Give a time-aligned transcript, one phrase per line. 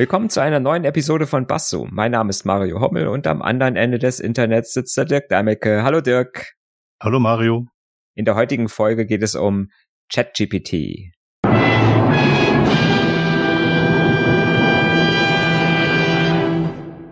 [0.00, 1.86] Willkommen zu einer neuen Episode von Basso.
[1.90, 5.82] Mein Name ist Mario Hommel und am anderen Ende des Internets sitzt der Dirk Damecke.
[5.82, 6.54] Hallo Dirk.
[7.02, 7.66] Hallo Mario.
[8.14, 9.68] In der heutigen Folge geht es um
[10.10, 11.12] ChatGPT.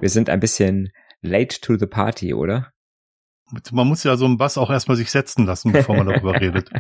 [0.01, 2.73] Wir sind ein bisschen late to the party, oder?
[3.71, 6.71] Man muss ja so einen Bass auch erstmal sich setzen lassen, bevor man darüber redet.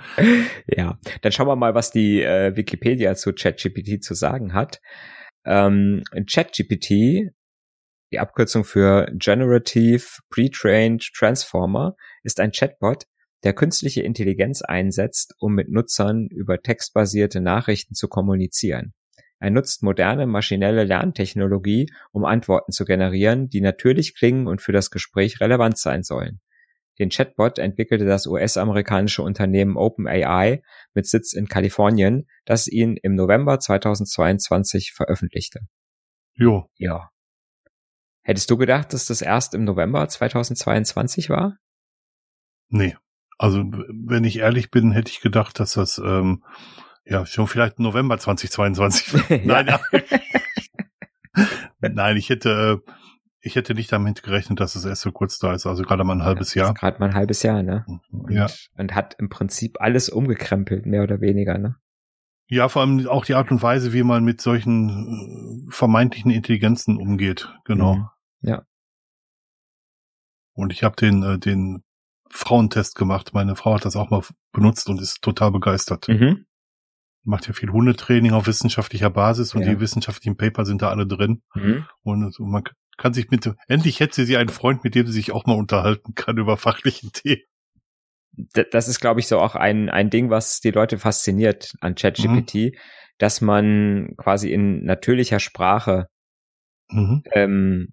[0.74, 4.80] Ja, dann schauen wir mal, was die äh, Wikipedia zu ChatGPT zu sagen hat.
[5.44, 7.30] Ähm, ChatGPT,
[8.10, 13.04] die Abkürzung für Generative Pre-trained Transformer, ist ein Chatbot,
[13.44, 18.94] der künstliche Intelligenz einsetzt, um mit Nutzern über textbasierte Nachrichten zu kommunizieren.
[19.40, 24.90] Er nutzt moderne maschinelle Lerntechnologie, um Antworten zu generieren, die natürlich klingen und für das
[24.90, 26.40] Gespräch relevant sein sollen.
[26.98, 30.62] Den Chatbot entwickelte das US-amerikanische Unternehmen OpenAI
[30.94, 35.60] mit Sitz in Kalifornien, das ihn im November 2022 veröffentlichte.
[36.34, 36.68] Jo.
[36.76, 37.10] Ja.
[38.22, 41.56] Hättest du gedacht, dass das erst im November 2022 war?
[42.68, 42.96] Nee.
[43.38, 46.44] Also, wenn ich ehrlich bin, hätte ich gedacht, dass das ähm,
[47.04, 49.38] ja schon vielleicht November 2022 war.
[49.44, 49.78] Nein,
[51.94, 52.92] Nein, ich hätte äh,
[53.40, 56.14] ich hätte nicht damit gerechnet, dass es erst so kurz da ist, also gerade mal
[56.14, 56.74] ein halbes Jahr.
[56.74, 57.84] Gerade mal ein halbes Jahr, ne?
[57.86, 58.46] Und, Ja.
[58.76, 61.76] und hat im Prinzip alles umgekrempelt, mehr oder weniger, ne?
[62.50, 66.96] Ja, vor allem auch die Art und Weise, wie man mit solchen äh, vermeintlichen Intelligenzen
[66.96, 67.52] umgeht.
[67.64, 67.94] Genau.
[67.96, 68.08] Mhm.
[68.40, 68.62] Ja.
[70.54, 71.82] Und ich habe den, äh, den
[72.30, 73.32] Frauentest gemacht.
[73.34, 74.22] Meine Frau hat das auch mal
[74.52, 76.08] benutzt und ist total begeistert.
[76.08, 76.46] Mhm.
[77.24, 79.68] Macht ja viel Hundetraining auf wissenschaftlicher Basis und Ja.
[79.70, 81.42] die wissenschaftlichen Paper sind da alle drin.
[81.54, 81.84] Mhm.
[82.02, 82.64] Und man
[82.98, 86.14] kann sich mit, endlich hätte sie einen Freund, mit dem sie sich auch mal unterhalten
[86.14, 87.42] kann über fachlichen Themen.
[88.70, 92.76] Das ist, glaube ich, so auch ein, ein Ding, was die Leute fasziniert an ChatGPT,
[93.16, 96.06] dass man quasi in natürlicher Sprache
[96.90, 97.22] Mhm.
[97.32, 97.88] ähm,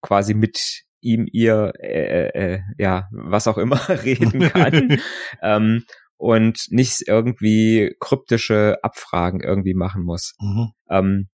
[0.00, 4.98] quasi mit ihm, ihr, äh, äh, ja, was auch immer reden kann
[5.42, 5.84] ähm,
[6.16, 10.34] und nicht irgendwie kryptische Abfragen irgendwie machen muss.
[10.40, 10.72] Mhm.
[10.88, 11.28] Ähm,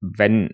[0.00, 0.50] wenn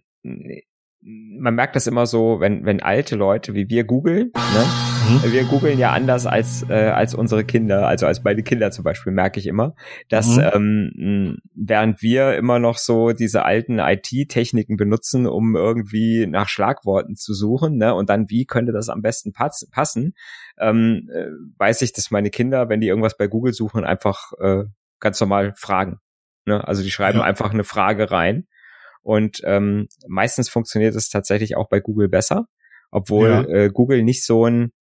[1.00, 4.66] man merkt das immer so, wenn wenn alte Leute wie wir googeln, ne?
[5.24, 5.32] Mhm.
[5.32, 9.12] wir googeln ja anders als äh, als unsere Kinder, also als meine Kinder zum Beispiel
[9.12, 9.74] merke ich immer,
[10.08, 10.42] dass Mhm.
[10.52, 17.32] ähm, während wir immer noch so diese alten IT-Techniken benutzen, um irgendwie nach Schlagworten zu
[17.32, 20.14] suchen, ne, und dann wie könnte das am besten pass passen,
[20.58, 21.28] ähm, äh,
[21.58, 24.64] weiß ich, dass meine Kinder, wenn die irgendwas bei Google suchen, einfach äh,
[24.98, 26.00] ganz normal fragen.
[26.44, 26.66] Ne?
[26.66, 27.24] Also die schreiben Ja.
[27.24, 28.48] einfach eine Frage rein
[29.02, 32.46] und ähm, meistens funktioniert es tatsächlich auch bei Google besser,
[32.90, 33.42] obwohl Ja.
[33.44, 34.72] äh, Google nicht so ein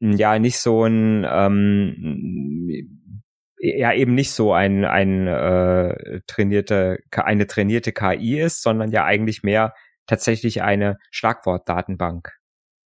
[0.00, 3.12] ja nicht so ein ähm,
[3.58, 9.42] ja eben nicht so ein ein äh, trainierte eine trainierte KI ist, sondern ja eigentlich
[9.42, 9.74] mehr
[10.06, 12.32] tatsächlich eine Schlagwortdatenbank.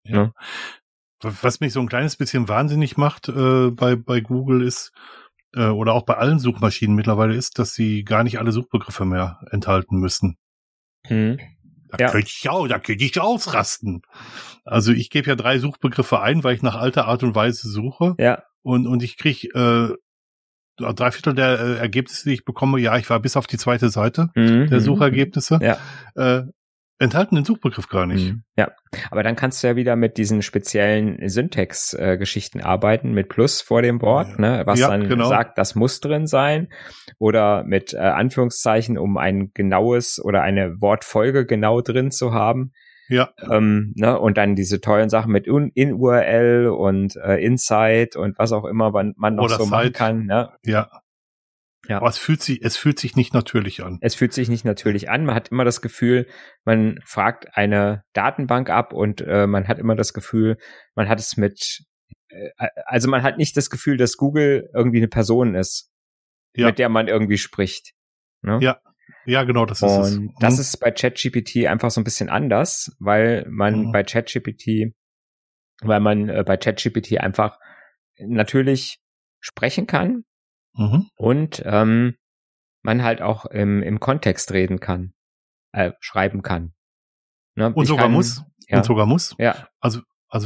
[0.03, 0.33] Ja.
[1.21, 4.91] Was mich so ein kleines bisschen wahnsinnig macht äh, bei, bei Google ist,
[5.55, 9.39] äh, oder auch bei allen Suchmaschinen mittlerweile ist, dass sie gar nicht alle Suchbegriffe mehr
[9.51, 10.37] enthalten müssen.
[11.07, 11.39] Hm.
[11.89, 12.11] Da Ja.
[12.11, 14.01] könnte ich auch, da könnte ich ausrasten.
[14.65, 18.15] Also ich gebe ja drei Suchbegriffe ein, weil ich nach alter Art und Weise suche
[18.19, 19.95] Ja, und, und ich kriege äh,
[20.77, 23.89] drei Viertel der äh, Ergebnisse, die ich bekomme, ja, ich war bis auf die zweite
[23.89, 24.83] Seite Mhm, der mhm.
[24.83, 25.77] Suchergebnisse, Ja.
[26.15, 26.43] äh,
[26.99, 28.31] enthalten den Suchbegriff gar nicht.
[28.33, 28.43] Mhm.
[28.57, 28.71] Ja,
[29.11, 34.01] aber dann kannst du ja wieder mit diesen speziellen Syntax-Geschichten arbeiten, mit Plus vor dem
[34.01, 35.27] Wort, ne, was Ja, dann genau.
[35.27, 36.69] sagt, das muss drin sein,
[37.19, 42.71] oder mit äh, Anführungszeichen, um ein genaues oder eine Wortfolge genau drin zu haben.
[43.07, 48.51] Ja, Ähm, ne, und dann diese tollen Sachen mit In-URL und äh, Insight und was
[48.51, 49.91] auch immer man, man noch Oder so machen Site.
[49.93, 50.25] kann.
[50.25, 50.49] Ne?
[50.65, 50.89] ja.
[51.87, 51.97] Ja.
[51.97, 53.97] Aber es fühlt sich, es fühlt sich nicht natürlich an.
[54.01, 55.25] Es fühlt sich nicht natürlich an.
[55.25, 56.27] Man hat immer das Gefühl,
[56.63, 60.57] man fragt eine Datenbank ab und äh, man hat immer das Gefühl,
[60.95, 61.83] man hat es mit,
[62.29, 62.49] äh,
[62.85, 65.91] also man hat nicht das Gefühl, dass Google irgendwie eine Person ist,
[66.55, 66.67] Ja.
[66.67, 67.93] mit der man irgendwie spricht.
[68.41, 68.59] Ne?
[68.61, 68.79] Ja,
[69.27, 70.17] Ja, genau, das ist es.
[70.17, 70.61] Und das Mhm.
[70.61, 73.91] ist bei ChatGPT einfach so ein bisschen anders, weil man Mhm.
[73.91, 74.93] bei ChatGPT,
[75.81, 77.59] weil man äh, bei ChatGPT einfach
[78.19, 78.99] natürlich
[79.39, 80.23] sprechen kann
[80.75, 81.07] Mhm.
[81.15, 82.15] und ähm,
[82.81, 85.13] man halt auch im, im Kontext reden kann,
[85.71, 86.73] äh, schreiben kann.
[87.55, 87.73] Ne?
[87.73, 88.43] Und Ich sogar kann- muss.
[88.67, 89.35] Ja, Und sogar muss.
[89.37, 90.01] ja, Also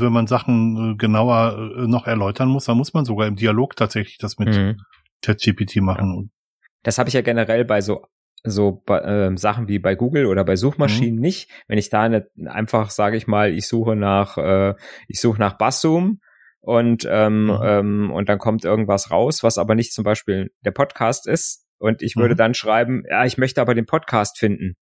[0.05, 3.75] wenn man Sachen äh, genauer äh, noch erläutern muss, dann muss man sogar im Dialog
[3.75, 4.77] tatsächlich das mit mhm.
[5.23, 6.31] ChatGPT machen.
[6.83, 8.05] Das habe ich ja generell bei so
[8.43, 11.21] so bei, ähm, Sachen wie bei Google oder bei Suchmaschinen Mhm.
[11.21, 11.49] nicht.
[11.67, 14.75] Wenn ich da eine, einfach sage ich mal, ich suche nach äh,
[15.09, 16.21] ich suche nach Basszoom
[16.61, 17.59] und ähm, Mhm.
[17.63, 22.01] ähm, und dann kommt irgendwas raus, was aber nicht zum Beispiel der Podcast ist und
[22.01, 22.38] ich würde Mhm.
[22.38, 24.75] dann schreiben, ja, ich möchte aber den Podcast finden.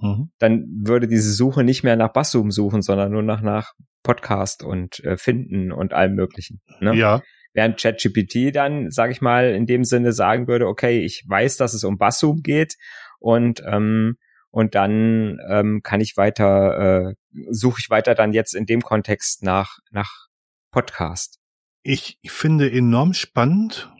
[0.00, 0.30] mhm.
[0.38, 3.72] dann würde diese Suche nicht mehr nach Basszoom suchen, sondern nur nach, nach
[4.04, 6.60] Podcast und äh, Finden und allem Möglichen.
[6.80, 6.94] Ne?
[6.94, 7.20] Ja.
[7.52, 11.74] Während ChatGPT dann, sage ich mal, in dem Sinne sagen würde, okay, ich weiß, dass
[11.74, 12.76] es um Basszoom geht
[13.18, 14.16] und ähm,
[14.50, 17.14] und dann ähm, kann ich weiter, äh,
[17.50, 20.27] suche ich weiter dann jetzt in dem Kontext nach, nach
[20.70, 21.38] Podcast.
[21.82, 23.92] Ich finde enorm spannend,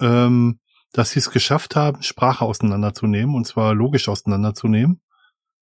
[0.00, 0.60] ähm,
[0.92, 5.00] dass sie es geschafft haben, Sprache auseinanderzunehmen, und zwar logisch auseinanderzunehmen.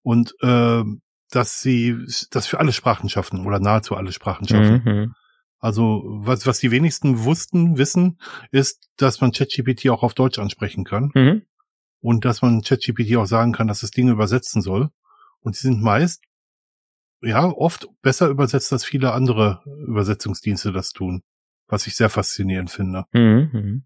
[0.02, 0.84] Und äh,
[1.30, 1.96] dass sie
[2.30, 4.82] das für alle Sprachen schaffen oder nahezu alle Sprachen schaffen.
[4.84, 5.14] Mhm.
[5.58, 8.18] Also was, was die wenigsten wussten, wissen,
[8.52, 11.10] ist, dass man ChatGPT auch auf Deutsch ansprechen kann.
[11.14, 11.42] Mhm.
[12.00, 14.90] Und dass man ChatGPT auch sagen kann, dass es Dinge übersetzen soll.
[15.40, 16.22] Und sie sind meist,
[17.22, 21.22] ja, oft besser übersetzt, als viele andere Übersetzungsdienste das tun.
[21.68, 23.04] Was ich sehr faszinierend finde.
[23.12, 23.50] Mhm.
[23.52, 23.84] mhm.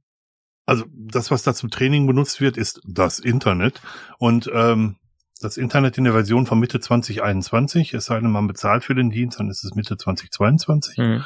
[0.67, 3.81] Also das, was da zum Training benutzt wird, ist das Internet.
[4.19, 4.99] Und ähm,
[5.41, 9.11] das Internet in der Version von Mitte 2021, es sei denn, man bezahlt für den
[9.11, 10.99] Dienst, dann ist es Mitte 2022.
[10.99, 11.25] Mhm.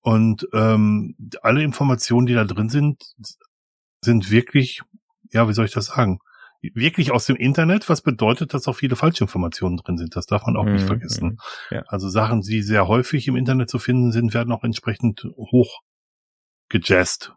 [0.00, 3.02] Und ähm, alle Informationen, die da drin sind,
[4.02, 4.82] sind wirklich,
[5.32, 6.20] ja, wie soll ich das sagen?
[6.74, 10.16] Wirklich aus dem Internet, was bedeutet, dass auch viele Falschinformationen drin sind.
[10.16, 10.72] Das darf man auch mhm.
[10.74, 11.38] nicht vergessen.
[11.70, 11.82] Ja.
[11.86, 15.80] Also Sachen, die sehr häufig im Internet zu finden sind, werden auch entsprechend hoch
[16.68, 17.34] gejazzt.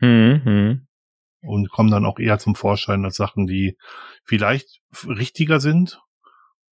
[0.00, 0.86] Mhm.
[1.40, 3.76] Und kommen dann auch eher zum Vorschein als Sachen, die
[4.24, 6.00] vielleicht richtiger sind,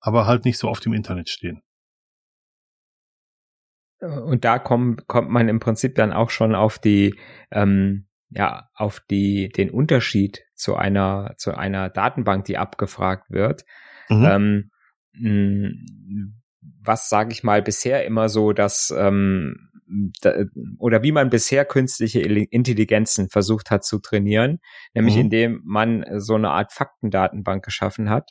[0.00, 1.62] aber halt nicht so oft im Internet stehen.
[4.00, 7.18] Und da kommt, kommt man im Prinzip dann auch schon auf die,
[7.50, 13.64] ähm, ja, auf die, den Unterschied zu einer, zu einer Datenbank, die abgefragt wird.
[14.08, 14.70] Mhm.
[15.16, 16.34] Ähm,
[16.82, 19.70] was sage ich mal bisher immer so, dass ähm,
[20.20, 20.44] da,
[20.78, 24.60] oder wie man bisher künstliche Intelligenzen versucht hat zu trainieren,
[24.94, 25.20] nämlich mhm.
[25.20, 28.30] indem man so eine Art Faktendatenbank geschaffen hat,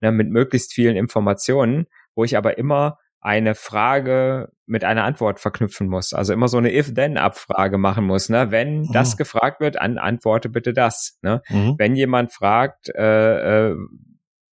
[0.00, 5.88] ne, mit möglichst vielen Informationen, wo ich aber immer eine Frage mit einer Antwort verknüpfen
[5.88, 6.12] muss.
[6.12, 8.28] Also immer so eine If-Then-Abfrage machen muss.
[8.28, 8.50] Ne?
[8.50, 8.92] Wenn mhm.
[8.92, 11.18] das gefragt wird, an, antworte bitte das.
[11.22, 11.42] Ne?
[11.48, 11.74] Mhm.
[11.78, 13.76] Wenn jemand fragt, äh, äh,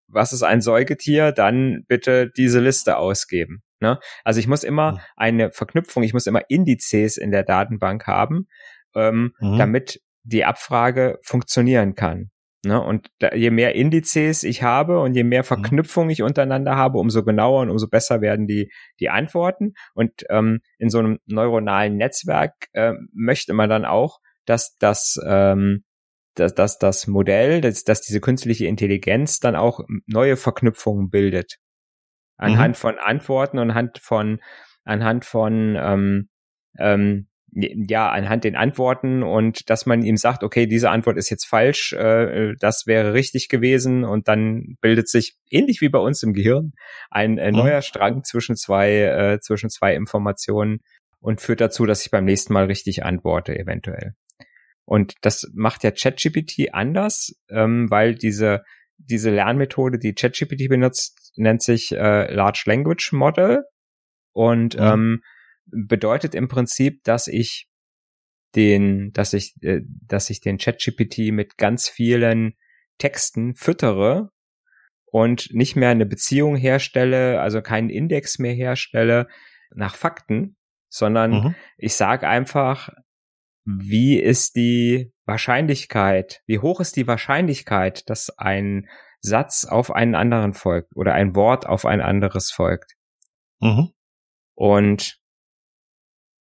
[0.07, 3.62] was ist ein Säugetier, dann bitte diese Liste ausgeben.
[3.81, 4.00] Ne?
[4.23, 5.00] Also ich muss immer mhm.
[5.15, 8.47] eine Verknüpfung, ich muss immer Indizes in der Datenbank haben,
[8.95, 9.57] ähm, mhm.
[9.57, 12.31] damit die Abfrage funktionieren kann.
[12.65, 12.81] Ne?
[12.81, 15.45] Und da, je mehr Indizes ich habe und je mehr mhm.
[15.45, 19.73] Verknüpfungen ich untereinander habe, umso genauer und umso besser werden die, die Antworten.
[19.94, 25.83] Und ähm, in so einem neuronalen Netzwerk äh, möchte man dann auch, dass das ähm,
[26.35, 31.59] dass, dass das Modell, dass, dass diese künstliche Intelligenz dann auch neue Verknüpfungen bildet
[32.38, 32.79] anhand mhm.
[32.79, 34.39] von Antworten und anhand von
[34.83, 36.29] anhand von ähm,
[36.77, 41.45] ähm, ja anhand den Antworten und dass man ihm sagt, okay, diese Antwort ist jetzt
[41.45, 46.33] falsch, äh, das wäre richtig gewesen und dann bildet sich ähnlich wie bei uns im
[46.33, 46.73] Gehirn
[47.09, 47.57] ein äh, mhm.
[47.57, 50.79] neuer Strang zwischen zwei äh, zwischen zwei Informationen
[51.19, 54.13] und führt dazu, dass ich beim nächsten Mal richtig antworte eventuell.
[54.83, 58.63] Und das macht ja ChatGPT anders, ähm, weil diese
[58.97, 63.63] diese Lernmethode, die ChatGPT benutzt, nennt sich äh, Large Language Model
[64.33, 64.83] und mhm.
[64.83, 65.21] ähm,
[65.65, 67.67] bedeutet im Prinzip, dass ich
[68.55, 72.55] den, dass ich, äh, dass ich den ChatGPT mit ganz vielen
[72.98, 74.31] Texten füttere
[75.05, 79.27] und nicht mehr eine Beziehung herstelle, also keinen Index mehr herstelle
[79.72, 80.55] nach Fakten,
[80.89, 81.55] sondern mhm.
[81.77, 82.89] ich sage einfach,
[83.65, 88.88] wie ist die Wahrscheinlichkeit, wie hoch ist die Wahrscheinlichkeit, dass ein
[89.22, 92.93] Satz auf einen anderen folgt oder ein Wort auf ein anderes folgt.
[93.60, 93.89] Mhm.
[94.53, 95.19] Und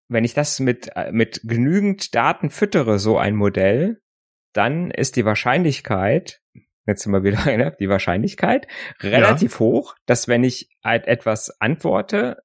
[0.08, 4.00] wenn ich das mit, mit genügend Daten füttere, so ein Modell,
[4.52, 6.40] dann ist die Wahrscheinlichkeit,
[6.86, 8.66] jetzt sind wir wieder, ne, die Wahrscheinlichkeit
[9.00, 9.58] relativ ja.
[9.60, 12.38] hoch, dass wenn ich halt etwas antworte,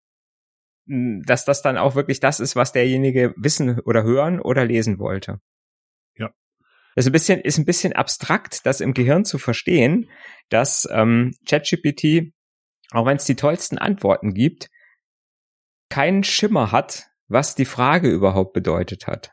[0.90, 5.40] dass das dann auch wirklich das ist, was derjenige wissen oder hören oder lesen wollte.
[6.18, 6.32] Ja.
[6.96, 10.10] Das ist ein bisschen, ist ein bisschen abstrakt, das im Gehirn zu verstehen,
[10.50, 12.34] dass ähm, ChatGPT,
[12.92, 14.72] auch wenn es die tollsten Antworten gibt,
[15.90, 19.32] keinen Schimmer hat, was die Frage überhaupt bedeutet hat.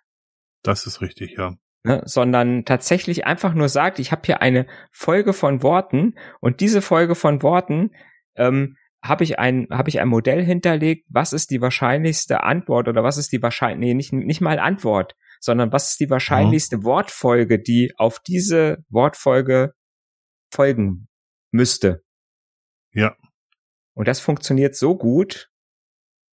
[0.62, 1.57] Das ist richtig, ja.
[1.85, 6.83] Ne, sondern tatsächlich einfach nur sagt, ich habe hier eine Folge von Worten und diese
[6.83, 7.93] Folge von Worten
[8.35, 13.05] ähm, habe ich ein habe ich ein Modell hinterlegt, was ist die wahrscheinlichste Antwort oder
[13.05, 16.85] was ist die wahrscheinlich nee, nicht nicht mal Antwort, sondern was ist die wahrscheinlichste mhm.
[16.85, 19.73] Wortfolge, die auf diese Wortfolge
[20.53, 21.07] folgen
[21.53, 22.03] müsste.
[22.93, 23.17] Ja.
[23.95, 25.50] Und das funktioniert so gut,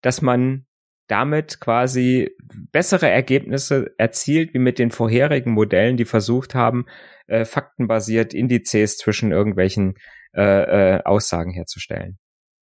[0.02, 0.66] dass man
[1.08, 2.32] damit quasi
[2.72, 6.86] bessere Ergebnisse erzielt wie mit den vorherigen Modellen, die versucht haben,
[7.28, 9.96] äh, faktenbasiert Indizes zwischen irgendwelchen
[10.34, 12.18] äh, äh, Aussagen herzustellen.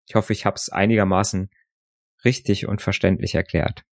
[0.07, 1.51] Ich hoffe, ich habe es einigermaßen
[2.25, 3.85] richtig und verständlich erklärt.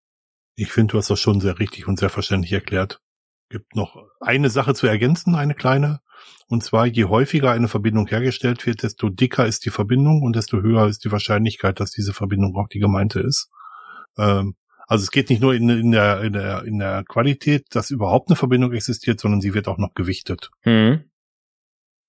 [0.55, 2.99] Ich finde, du hast das schon sehr richtig und sehr verständlich erklärt.
[3.49, 5.99] Gibt noch eine Sache zu ergänzen, eine kleine.
[6.47, 10.61] Und zwar, je häufiger eine Verbindung hergestellt wird, desto dicker ist die Verbindung und desto
[10.61, 13.49] höher ist die Wahrscheinlichkeit, dass diese Verbindung auch die gemeinte ist.
[14.17, 14.55] Ähm,
[14.87, 18.29] also es geht nicht nur in, in, der, in, der, in der Qualität, dass überhaupt
[18.29, 20.49] eine Verbindung existiert, sondern sie wird auch noch gewichtet.
[20.63, 21.03] Mhm.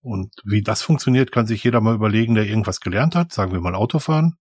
[0.01, 3.61] Und wie das funktioniert, kann sich jeder mal überlegen, der irgendwas gelernt hat, sagen wir
[3.61, 4.39] mal Autofahren,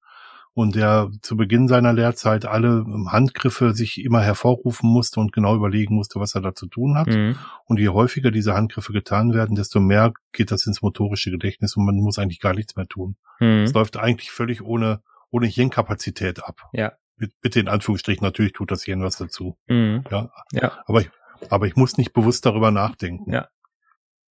[0.54, 5.96] und der zu Beginn seiner Lehrzeit alle Handgriffe sich immer hervorrufen musste und genau überlegen
[5.96, 7.08] musste, was er da zu tun hat.
[7.08, 7.38] Mhm.
[7.66, 11.86] Und je häufiger diese Handgriffe getan werden, desto mehr geht das ins motorische Gedächtnis und
[11.86, 13.18] man muss eigentlich gar nichts mehr tun.
[13.40, 13.64] Mhm.
[13.64, 16.70] Es läuft eigentlich völlig ohne, ohne Hirnkapazität ab.
[16.74, 16.94] Ja.
[17.42, 19.58] Bitte in Anführungsstrichen, natürlich tut das Hirn was dazu.
[19.68, 20.04] Mhm.
[20.12, 20.32] Ja.
[20.52, 20.84] ja.
[20.86, 21.10] Aber ich,
[21.50, 23.32] aber ich muss nicht bewusst darüber nachdenken.
[23.32, 23.48] Ja.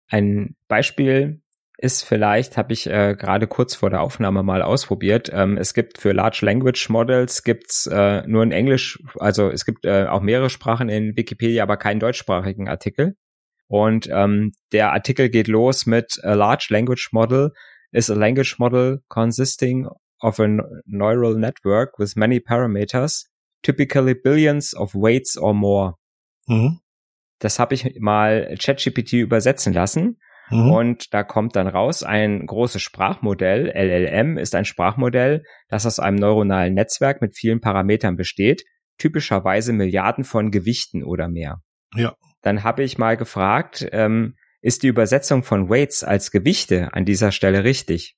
[0.07, 1.41] Ein Beispiel
[1.77, 5.29] ist vielleicht, habe ich äh, gerade kurz vor der Aufnahme mal ausprobiert.
[5.33, 9.85] Ähm, es gibt für Large Language Models gibt's äh, nur in Englisch, also es gibt
[9.85, 13.15] äh, auch mehrere Sprachen in Wikipedia, aber keinen deutschsprachigen Artikel.
[13.67, 17.51] Und ähm, der Artikel geht los mit a Large Language Model
[17.95, 19.87] is a language model consisting
[20.21, 20.47] of a
[20.85, 23.25] neural network with many parameters,
[23.61, 25.95] typically billions of weights or more.
[26.47, 26.79] Mhm.
[27.39, 30.17] Das habe ich mal ChatGPT übersetzen lassen
[30.49, 30.71] Mhm.
[30.71, 36.17] Und da kommt dann raus, ein großes Sprachmodell, LLM, ist ein Sprachmodell, das aus einem
[36.17, 38.63] neuronalen Netzwerk mit vielen Parametern besteht,
[38.97, 41.61] typischerweise Milliarden von Gewichten oder mehr.
[41.95, 42.15] Ja.
[42.41, 47.31] Dann habe ich mal gefragt, ähm, ist die Übersetzung von Weights als Gewichte an dieser
[47.31, 48.15] Stelle richtig?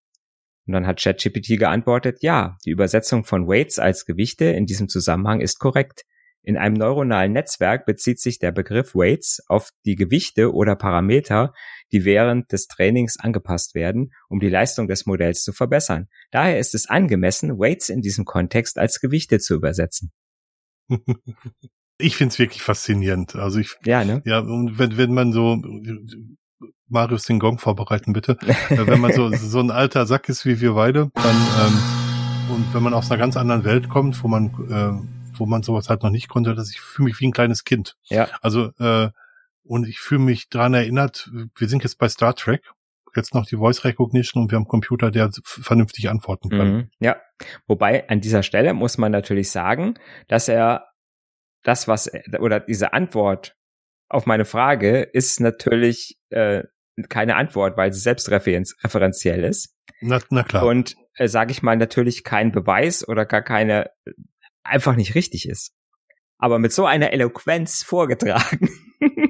[0.67, 5.39] Und dann hat ChatGPT geantwortet, ja, die Übersetzung von Weights als Gewichte in diesem Zusammenhang
[5.39, 6.03] ist korrekt.
[6.43, 11.53] In einem neuronalen Netzwerk bezieht sich der Begriff Weights auf die Gewichte oder Parameter,
[11.91, 16.07] die während des Trainings angepasst werden, um die Leistung des Modells zu verbessern.
[16.31, 20.11] Daher ist es angemessen, Weights in diesem Kontext als Gewichte zu übersetzen.
[21.99, 23.35] Ich find's wirklich faszinierend.
[23.35, 24.21] Also ich, ja, ne?
[24.23, 25.59] ja, und wenn, wenn man so,
[26.89, 28.37] Marius den Gong vorbereiten bitte,
[28.69, 32.83] wenn man so, so ein alter Sack ist wie wir beide, dann, ähm, und wenn
[32.83, 36.09] man aus einer ganz anderen Welt kommt, wo man, äh, wo man sowas halt noch
[36.09, 37.97] nicht konnte, dass ich fühle mich wie ein kleines Kind.
[38.05, 38.27] Ja.
[38.41, 39.09] Also äh,
[39.63, 42.71] und ich fühle mich dran erinnert, wir sind jetzt bei Star Trek,
[43.15, 46.71] jetzt noch die Voice Recognition und wir haben einen Computer, der vernünftig antworten kann.
[46.71, 47.17] Mhm, ja,
[47.67, 49.95] wobei an dieser Stelle muss man natürlich sagen,
[50.27, 50.87] dass er
[51.63, 53.55] das, was oder diese Antwort
[54.09, 56.63] auf meine Frage ist natürlich äh,
[57.09, 59.75] keine Antwort, weil sie selbstreferenziell ist.
[60.01, 60.65] Na, na klar.
[60.65, 63.89] Und äh, sage ich mal natürlich kein Beweis oder gar keine
[64.63, 65.73] einfach nicht richtig ist.
[66.37, 68.69] Aber mit so einer Eloquenz vorgetragen,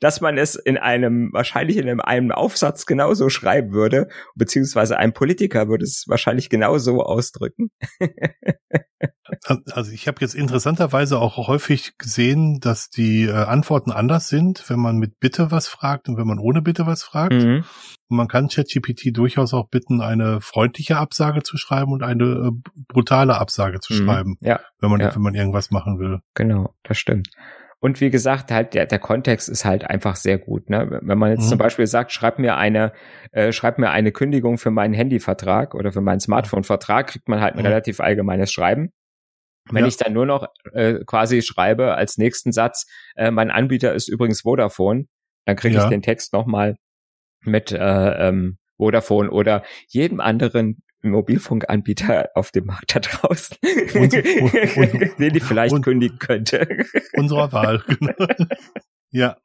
[0.00, 5.68] dass man es in einem, wahrscheinlich in einem Aufsatz genauso schreiben würde, beziehungsweise ein Politiker
[5.68, 7.70] würde es wahrscheinlich genauso ausdrücken.
[9.72, 14.78] Also ich habe jetzt interessanterweise auch häufig gesehen, dass die äh, Antworten anders sind, wenn
[14.78, 17.32] man mit Bitte was fragt und wenn man ohne Bitte was fragt.
[17.32, 17.64] Mhm.
[18.08, 22.70] Und man kann ChatGPT durchaus auch bitten, eine freundliche Absage zu schreiben und eine äh,
[22.88, 24.04] brutale Absage zu mhm.
[24.04, 24.60] schreiben, ja.
[24.80, 25.14] wenn man ja.
[25.14, 26.20] wenn man irgendwas machen will.
[26.34, 27.28] Genau, das stimmt.
[27.82, 30.70] Und wie gesagt, halt der, der Kontext ist halt einfach sehr gut.
[30.70, 31.00] Ne?
[31.02, 31.48] Wenn man jetzt mhm.
[31.48, 32.92] zum Beispiel sagt, schreib mir eine,
[33.32, 37.54] äh, schreib mir eine Kündigung für meinen Handyvertrag oder für meinen Smartphone-Vertrag, kriegt man halt
[37.54, 37.66] ein mhm.
[37.66, 38.92] relativ allgemeines Schreiben.
[39.68, 39.88] Wenn ja.
[39.88, 42.86] ich dann nur noch äh, quasi schreibe als nächsten Satz,
[43.16, 45.06] äh, mein Anbieter ist übrigens Vodafone,
[45.44, 45.82] dann kriege ja.
[45.82, 46.76] ich den Text nochmal
[47.40, 53.56] mit äh, ähm, Vodafone oder jedem anderen Mobilfunkanbieter auf dem Markt da draußen,
[53.94, 56.86] und, und, und, den ich vielleicht kündigen könnte.
[57.14, 58.14] Unserer Wahl, genau.
[59.10, 59.36] Ja,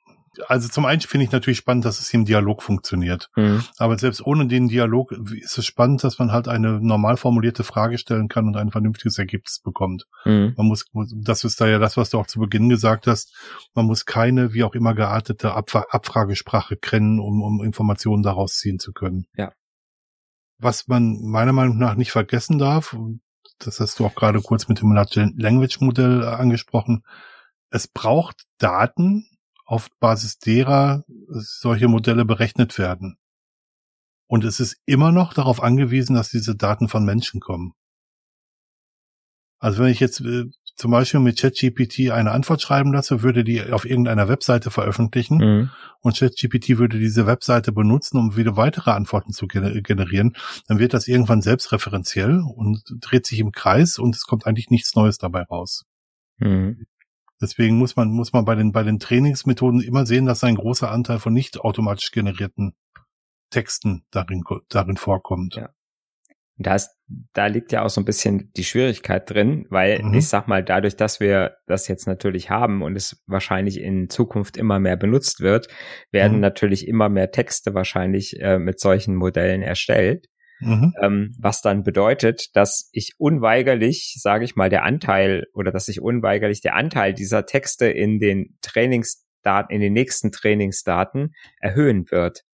[0.47, 3.29] also zum einen finde ich natürlich spannend, dass es hier im Dialog funktioniert.
[3.35, 3.63] Mhm.
[3.77, 7.97] Aber selbst ohne den Dialog ist es spannend, dass man halt eine normal formulierte Frage
[7.97, 10.05] stellen kann und ein vernünftiges Ergebnis bekommt.
[10.25, 10.53] Mhm.
[10.57, 10.85] Man muss,
[11.15, 13.35] das ist da ja das, was du auch zu Beginn gesagt hast,
[13.73, 18.79] man muss keine, wie auch immer geartete Abf Abfragesprache kennen, um, um Informationen daraus ziehen
[18.79, 19.25] zu können.
[19.35, 19.51] Ja.
[20.59, 22.95] Was man meiner Meinung nach nicht vergessen darf,
[23.59, 27.03] das hast du auch gerade kurz mit dem Large Language Modell angesprochen,
[27.69, 29.29] es braucht Daten,
[29.65, 33.17] auf Basis derer solche Modelle berechnet werden.
[34.27, 37.73] Und es ist immer noch darauf angewiesen, dass diese Daten von Menschen kommen.
[39.59, 40.45] Also wenn ich jetzt äh,
[40.77, 45.69] zum Beispiel mit ChatGPT eine Antwort schreiben lasse, würde die auf irgendeiner Webseite veröffentlichen mhm.
[46.01, 50.35] und ChatGPT würde diese Webseite benutzen, um wieder weitere Antworten zu generieren,
[50.67, 54.95] dann wird das irgendwann selbstreferenziell und dreht sich im Kreis und es kommt eigentlich nichts
[54.95, 55.83] Neues dabei raus.
[56.37, 56.85] Mhm.
[57.41, 60.91] Deswegen muss man, muss man bei den, bei den Trainingsmethoden immer sehen, dass ein großer
[60.91, 62.75] Anteil von nicht automatisch generierten
[63.49, 65.55] Texten darin, darin vorkommt.
[65.55, 65.69] Ja.
[66.59, 66.89] Da, ist,
[67.33, 70.15] da liegt ja auch so ein bisschen die Schwierigkeit drin, weil mhm.
[70.15, 74.57] ich sag mal, dadurch, dass wir das jetzt natürlich haben und es wahrscheinlich in Zukunft
[74.57, 75.67] immer mehr benutzt wird,
[76.11, 76.41] werden mhm.
[76.41, 80.27] natürlich immer mehr Texte wahrscheinlich äh, mit solchen Modellen erstellt.
[80.59, 80.93] Mhm.
[81.01, 86.01] Ähm, was dann bedeutet, dass ich unweigerlich, sage ich mal, der Anteil oder dass ich
[86.01, 92.46] unweigerlich der Anteil dieser Texte in den Trainingsdaten, in den nächsten Trainingsdaten erhöhen wird.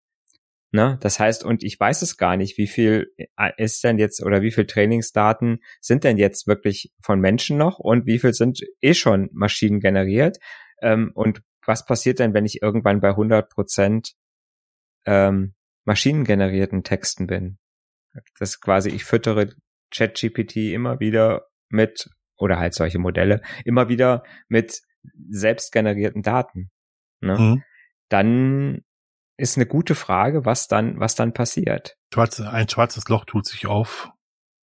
[0.75, 0.99] Ne?
[1.03, 4.41] Das heißt, und ich weiß es gar nicht, wie viel äh, ist denn jetzt oder
[4.41, 8.95] wie viel Trainingsdaten sind denn jetzt wirklich von Menschen noch und wie viel sind eh
[8.95, 10.39] schon Maschinen generiert?
[10.81, 14.15] Ähm, und was passiert denn, wenn ich irgendwann bei 100 Prozent
[15.05, 17.59] ähm, maschinengenerierten Texten bin?
[18.39, 19.51] Das quasi, ich füttere
[19.95, 24.81] ChatGPT immer wieder mit, oder halt solche Modelle, immer wieder mit
[25.29, 26.71] selbst generierten Daten.
[27.21, 27.39] Ne?
[27.39, 27.63] Mhm.
[28.09, 28.85] Dann
[29.43, 31.97] ist eine gute Frage, was dann, was dann passiert.
[32.15, 34.11] Schwarz, ein schwarzes Loch tut sich auf.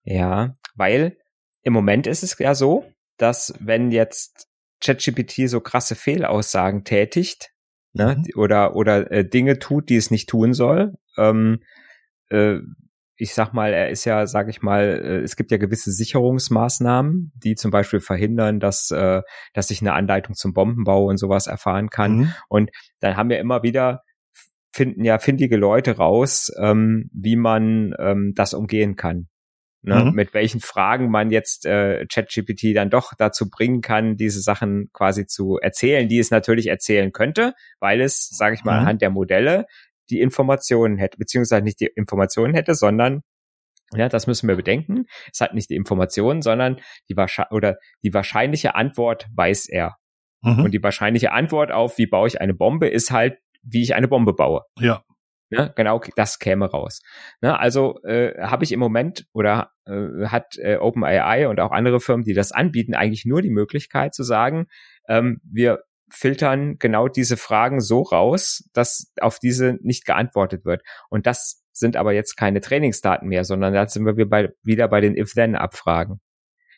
[0.04, 1.18] Ja, weil
[1.62, 2.86] im Moment ist es ja so,
[3.18, 4.48] dass wenn jetzt
[4.82, 7.52] ChatGPT so krasse Fehlaussagen tätigt,
[7.92, 8.40] ne, mhm.
[8.40, 11.62] oder, oder äh, Dinge tut, die es nicht tun soll, ähm,
[12.30, 12.60] äh,
[13.18, 17.34] ich sag mal, er ist ja, sag ich mal, äh, es gibt ja gewisse Sicherungsmaßnahmen,
[17.36, 19.22] die zum Beispiel verhindern, dass, äh,
[19.54, 22.16] dass ich eine Anleitung zum Bombenbau und sowas erfahren kann.
[22.16, 22.34] Mhm.
[22.48, 22.72] Und
[23.02, 24.04] dann haben wir immer wieder
[24.72, 29.28] finden ja findige Leute raus, ähm, wie man ähm, das umgehen kann.
[29.82, 30.04] Ne?
[30.06, 30.12] Mhm.
[30.12, 35.26] Mit welchen Fragen man jetzt äh, ChatGPT dann doch dazu bringen kann, diese Sachen quasi
[35.26, 38.80] zu erzählen, die es natürlich erzählen könnte, weil es, sage ich mal, mhm.
[38.80, 39.66] anhand der Modelle
[40.10, 43.22] die Informationen hätte, beziehungsweise nicht die Informationen hätte, sondern
[43.94, 45.06] ja, das müssen wir bedenken.
[45.32, 46.80] Es hat nicht die Informationen, sondern
[47.10, 49.96] die wahrscheinlich oder die wahrscheinliche Antwort weiß er.
[50.42, 50.66] Mhm.
[50.66, 54.08] Und die wahrscheinliche Antwort auf, wie baue ich eine Bombe, ist halt wie ich eine
[54.08, 54.64] Bombe baue.
[54.78, 55.04] Ja.
[55.52, 57.02] Ne, genau, das käme raus.
[57.42, 62.00] Ne, also äh, habe ich im Moment oder äh, hat äh, OpenAI und auch andere
[62.00, 64.68] Firmen, die das anbieten, eigentlich nur die Möglichkeit zu sagen,
[65.08, 70.84] ähm, wir filtern genau diese Fragen so raus, dass auf diese nicht geantwortet wird.
[71.10, 75.02] Und das sind aber jetzt keine Trainingsdaten mehr, sondern da sind wir bei, wieder bei
[75.02, 76.20] den If-Then-Abfragen.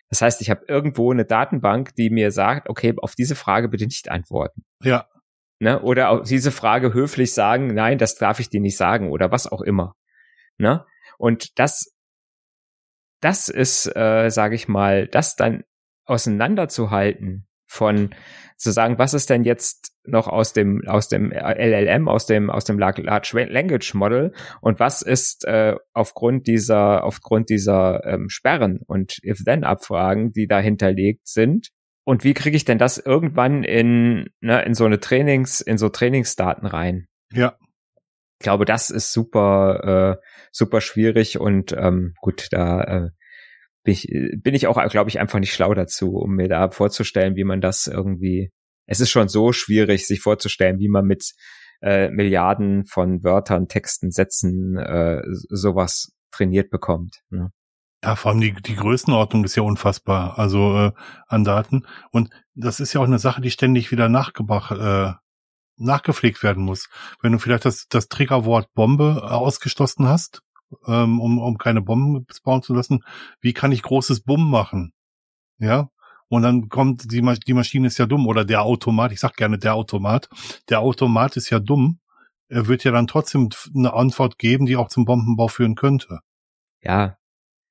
[0.10, 3.86] Das heißt, ich habe irgendwo eine Datenbank, die mir sagt, okay, auf diese Frage bitte
[3.86, 4.64] nicht antworten.
[4.84, 5.08] Ja.
[5.62, 5.80] Ne?
[5.80, 9.46] Oder auf diese Frage höflich sagen, nein, das darf ich dir nicht sagen oder was
[9.46, 9.96] auch immer.
[10.58, 10.84] Ne?
[11.20, 11.96] Und das,
[13.20, 15.64] das ist, äh, sage ich mal, das dann
[16.06, 18.10] auseinanderzuhalten von
[18.58, 22.66] zu sagen, was ist denn jetzt noch aus dem aus dem LLM, aus dem aus
[22.66, 29.20] dem Large Language Model und was ist äh, aufgrund dieser aufgrund dieser ähm, Sperren und
[29.24, 31.70] If-Then-Abfragen, die dahinterlegt sind,
[32.04, 35.90] und wie kriege ich denn das irgendwann in, ne, in so eine Trainings, in so
[35.90, 37.08] Trainingsdaten rein?
[37.32, 37.58] Ja.
[38.40, 43.10] Ich glaube, das ist super, äh, super schwierig und ähm, gut, da äh,
[43.84, 44.08] bin ich,
[44.42, 47.62] bin ich auch, glaube ich, einfach nicht schlau dazu, um mir da vorzustellen, wie man
[47.62, 48.52] das irgendwie.
[48.88, 51.34] Es ist schon so schwierig, sich vorzustellen, wie man mit
[51.82, 57.22] äh, Milliarden von Wörtern, Texten, Sätzen äh, sowas trainiert bekommt.
[57.30, 57.52] Ne?
[58.04, 60.92] Ja, vor allem die, die Größenordnung ist ja unfassbar, also äh,
[61.28, 61.86] an Daten.
[62.10, 65.14] Und das ist ja auch eine Sache, die ständig wieder nachgebracht, äh,
[65.78, 66.90] nachgepflegt werden muss.
[67.22, 70.42] Wenn du vielleicht das, das Triggerwort Bombe ausgeschlossen hast,
[70.88, 73.04] ähm, um, um keine Bomben bauen zu lassen,
[73.40, 74.94] wie kann ich großes Bumm machen?
[75.60, 75.90] Ja.
[76.28, 79.60] Und dann kommt die, die Maschine ist ja dumm oder der Automat, ich sag gerne
[79.60, 80.30] der Automat,
[80.70, 82.00] der Automat ist ja dumm,
[82.48, 86.20] er wird ja dann trotzdem eine Antwort geben, die auch zum Bombenbau führen könnte.
[86.82, 87.18] Ja,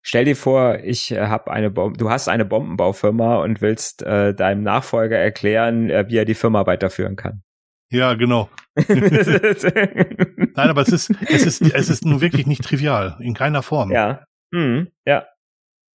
[0.02, 4.34] Stell dir vor, ich äh, habe eine Bom du hast eine Bombenbaufirma und willst äh,
[4.34, 7.42] deinem Nachfolger erklären, äh, wie er die Firma weiterführen kann.
[7.90, 8.48] Ja, genau.
[8.76, 13.90] Nein, aber es ist, es ist, es ist nun wirklich nicht trivial, in keiner Form.
[13.90, 14.24] Ja.
[14.52, 15.26] Mhm, ja.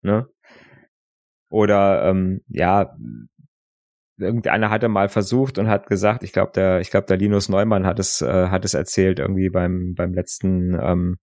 [0.01, 0.27] Ne?
[1.49, 2.95] Oder ähm, ja,
[4.17, 7.85] irgendeiner hatte mal versucht und hat gesagt, ich glaube der, ich glaube der Linus Neumann
[7.85, 11.17] hat es, äh, hat es erzählt irgendwie beim beim letzten ähm,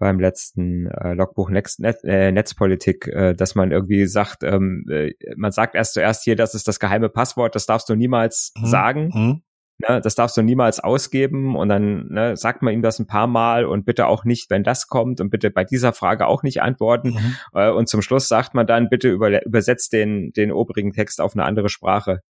[0.00, 5.12] beim letzten äh, Logbuch Netz, Netz, äh, Netzpolitik, äh, dass man irgendwie sagt, ähm, äh,
[5.36, 8.66] man sagt erst zuerst hier, das ist das geheime Passwort, das darfst du niemals mhm.
[8.66, 9.10] sagen.
[9.14, 9.42] Mhm.
[9.88, 13.26] Ne, das darfst du niemals ausgeben und dann ne, sagt man ihm das ein paar
[13.26, 16.60] Mal und bitte auch nicht, wenn das kommt und bitte bei dieser Frage auch nicht
[16.60, 17.10] antworten.
[17.10, 17.36] Mhm.
[17.54, 21.34] Äh, und zum Schluss sagt man dann, bitte über, übersetzt den, den oberigen Text auf
[21.34, 22.20] eine andere Sprache.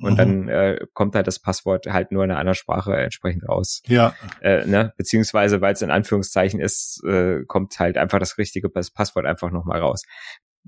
[0.00, 0.16] Und mhm.
[0.16, 3.80] dann äh, kommt halt das Passwort halt nur in einer anderen Sprache entsprechend raus.
[3.86, 4.14] Ja.
[4.40, 4.92] Äh, ne?
[4.96, 9.50] Beziehungsweise, weil es in Anführungszeichen ist, äh, kommt halt einfach das richtige das Passwort einfach
[9.52, 10.02] nochmal raus.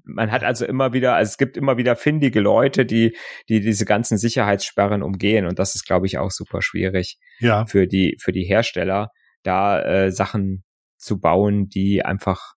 [0.05, 3.17] Man hat also immer wieder, also es gibt immer wieder findige Leute, die,
[3.49, 5.47] die diese ganzen Sicherheitssperren umgehen.
[5.47, 7.67] Und das ist, glaube ich, auch super schwierig ja.
[7.67, 9.11] für die, für die Hersteller
[9.43, 10.65] da äh, Sachen
[10.99, 12.57] zu bauen, die einfach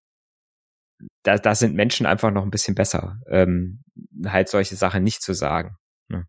[1.23, 3.83] da, da sind Menschen einfach noch ein bisschen besser, ähm,
[4.25, 5.75] halt solche Sachen nicht zu sagen.
[6.07, 6.25] Ne?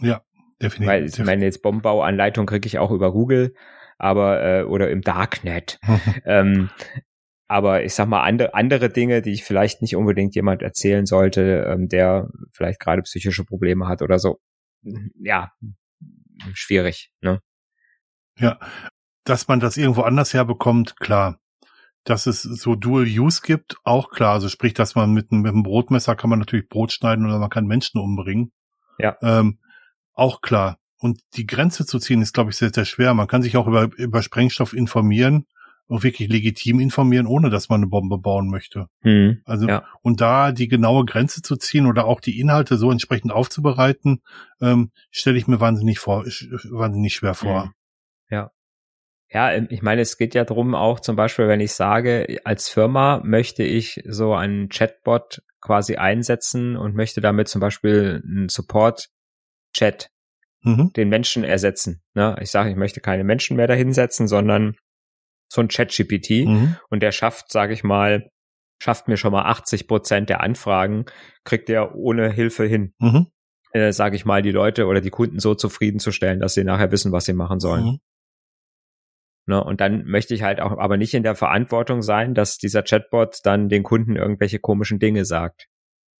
[0.00, 0.22] Ja,
[0.60, 0.88] definitiv.
[0.88, 3.54] Weil ich meine, jetzt Bombenbauanleitung kriege ich auch über Google,
[3.98, 5.78] aber äh, oder im Darknet.
[6.24, 6.70] ähm,
[7.48, 11.66] aber ich sag mal, andere, andere Dinge, die ich vielleicht nicht unbedingt jemand erzählen sollte,
[11.68, 14.38] ähm, der vielleicht gerade psychische Probleme hat oder so.
[15.18, 15.52] Ja,
[16.52, 17.40] schwierig, ne?
[18.38, 18.60] Ja,
[19.24, 21.40] dass man das irgendwo anders herbekommt, klar.
[22.04, 24.34] Dass es so Dual Use gibt, auch klar.
[24.34, 27.50] Also sprich, dass man mit, mit einem Brotmesser kann man natürlich Brot schneiden oder man
[27.50, 28.52] kann Menschen umbringen.
[28.98, 29.16] Ja.
[29.22, 29.58] Ähm,
[30.18, 30.78] auch klar.
[30.98, 33.14] Und die Grenze zu ziehen ist, glaube ich, sehr, sehr schwer.
[33.14, 35.46] Man kann sich auch über, über Sprengstoff informieren
[35.86, 38.88] und wirklich legitim informieren, ohne dass man eine Bombe bauen möchte.
[39.02, 39.84] Hm, Also ja.
[40.02, 44.22] und da die genaue Grenze zu ziehen oder auch die Inhalte so entsprechend aufzubereiten,
[44.60, 47.64] ähm, stelle ich mir wahnsinnig vor, wahnsinnig schwer vor.
[47.64, 47.72] Hm.
[48.30, 48.50] Ja.
[49.30, 52.68] Ja, ähm, ich meine, es geht ja drum auch zum Beispiel, wenn ich sage, als
[52.68, 58.48] Firma möchte ich so einen Chatbot quasi einsetzen und möchte damit zum Beispiel einen
[59.78, 60.10] Support-Chat
[60.64, 60.92] Mhm.
[60.96, 62.02] den Menschen ersetzen.
[62.14, 62.36] Ne?
[62.40, 64.74] Ich sage, ich möchte keine Menschen mehr dahinsetzen, sondern
[65.48, 66.76] so ein Chat-GPT Mhm.
[66.90, 68.28] und der schafft, sage ich mal,
[68.82, 71.04] schafft mir schon mal 80 Prozent der Anfragen,
[71.44, 73.28] kriegt er ohne Hilfe hin, Mhm.
[73.72, 77.12] äh, sage ich mal, die Leute oder die Kunden so zufriedenzustellen, dass sie nachher wissen,
[77.12, 77.84] was sie machen sollen.
[77.84, 77.98] Mhm.
[79.46, 79.62] Ne?
[79.62, 83.38] Und dann möchte ich halt auch aber nicht in der Verantwortung sein, dass dieser Chatbot
[83.44, 85.68] dann den Kunden irgendwelche komischen Dinge sagt.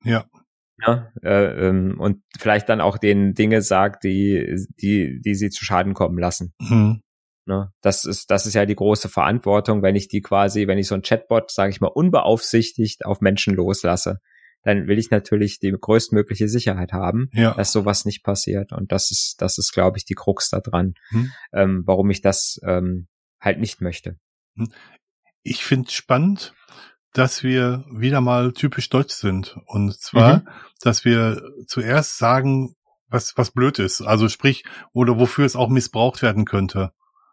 [0.05, 0.27] Ja.
[0.87, 1.13] Ne?
[1.23, 5.95] Äh, ähm, und vielleicht dann auch den Dinge sagt, die, die, die sie zu Schaden
[5.95, 6.55] kommen lassen.
[6.61, 7.03] Mhm.
[7.47, 7.73] Ne?
[7.81, 10.95] Das ist, das ist ja die große Verantwortung, wenn ich die quasi, wenn ich so
[10.95, 14.19] ein Chatbot, sage ich mal, unbeaufsichtigt auf Menschen loslasse,
[14.63, 17.55] dann will ich natürlich die größtmögliche Sicherheit haben, Ja.
[17.55, 18.73] dass sowas nicht passiert.
[18.73, 21.33] Und das ist, das ist, glaube ich, die Krux da dran, Hm.
[21.53, 23.09] ähm, warum ich das ähm,
[23.41, 24.19] halt nicht möchte.
[25.43, 26.53] Ich finde spannend,
[27.19, 29.57] dass wir wieder mal typisch deutsch sind.
[29.67, 30.49] Und zwar, Mhm.
[30.83, 32.75] dass wir zuerst sagen,
[33.09, 34.03] was, was blöd ist.
[34.03, 36.93] Also sprich, oder wofür es auch missbraucht werden könnte.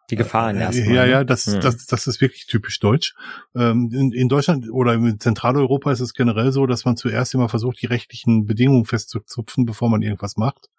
[0.09, 0.95] Die Gefahren Äh, erstmal.
[0.95, 1.11] Ja, ne?
[1.11, 1.61] ja, das, Hm.
[1.61, 3.13] das, das ist wirklich typisch deutsch.
[3.55, 7.49] Ähm, in, in Deutschland oder in Zentraleuropa ist es generell so, dass man zuerst immer
[7.49, 10.69] versucht, die rechtlichen Bedingungen festzuzupfen, bevor man irgendwas macht.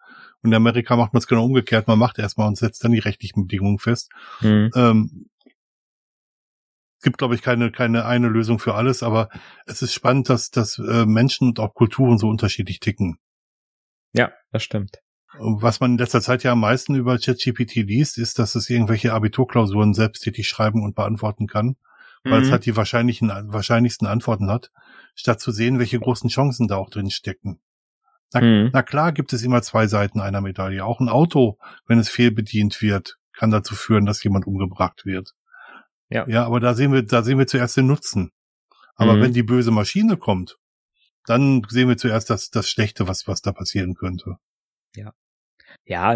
[0.42, 1.86] Und in Amerika macht man es genau umgekehrt.
[1.88, 4.10] Man macht erstmal und setzt dann die rechtlichen Bedingungen fest.
[4.38, 4.70] Hm.
[4.74, 5.26] Ähm,
[7.06, 9.28] gibt, glaube ich, keine, keine eine Lösung für alles, aber
[9.64, 13.18] es ist spannend, dass, dass äh, Menschen und auch Kulturen so unterschiedlich ticken.
[14.12, 14.98] Ja, das stimmt.
[15.38, 19.12] Was man in letzter Zeit ja am meisten über ChatGPT liest, ist, dass es irgendwelche
[19.12, 21.76] Abiturklausuren selbsttätig schreiben und beantworten kann,
[22.24, 22.52] weil es Mhm.
[22.52, 24.72] halt die wahrscheinlichen, wahrscheinlichsten Antworten hat,
[25.14, 27.60] statt zu sehen, welche großen Chancen da auch drin stecken.
[28.32, 28.70] Na, Mhm.
[28.72, 30.84] na klar gibt es immer zwei Seiten einer Medaille.
[30.84, 35.34] Auch ein Auto, wenn es fehlbedient wird, kann dazu führen, dass jemand umgebracht wird.
[36.08, 36.26] Ja.
[36.28, 38.30] Ja, aber da sehen wir, da sehen wir zuerst den Nutzen.
[38.94, 39.22] Aber Mhm.
[39.22, 40.58] wenn die böse Maschine kommt,
[41.26, 44.36] dann sehen wir zuerst das, das Schlechte, was, was da passieren könnte.
[44.94, 45.12] Ja,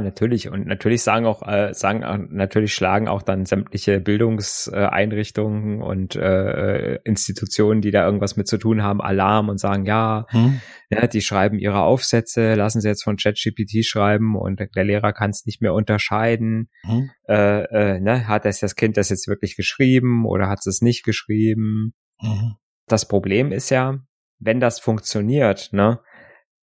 [0.00, 0.48] natürlich.
[0.48, 6.96] Und natürlich sagen auch, äh, sagen auch, natürlich schlagen auch dann sämtliche Bildungseinrichtungen und äh,
[7.04, 10.60] Institutionen, die da irgendwas mit zu tun haben, Alarm und sagen, ja, Hm?
[10.90, 15.30] ja, die schreiben ihre Aufsätze, lassen sie jetzt von ChatGPT schreiben und der Lehrer kann
[15.30, 16.68] es nicht mehr unterscheiden.
[16.82, 17.10] Hm?
[17.28, 21.04] Äh, äh, ne, hat das, das Kind das jetzt wirklich geschrieben oder hat es nicht
[21.04, 21.94] geschrieben?
[22.22, 22.56] Mhm.
[22.86, 23.98] das Problem ist ja,
[24.38, 26.00] wenn das funktioniert, ne,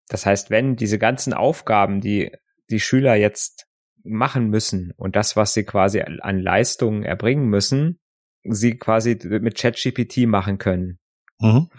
[0.08, 2.32] das heißt, wenn diese ganzen Aufgaben, die
[2.70, 3.68] die Schüler jetzt
[4.04, 8.00] machen müssen und das, was sie quasi an Leistungen erbringen müssen,
[8.44, 11.00] sie quasi mit ChatGPT machen können,
[11.40, 11.70] Mhm.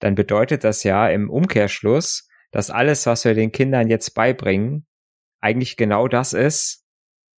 [0.00, 4.86] dann bedeutet das ja im Umkehrschluss, dass alles, was wir den Kindern jetzt beibringen,
[5.40, 6.84] eigentlich genau das ist,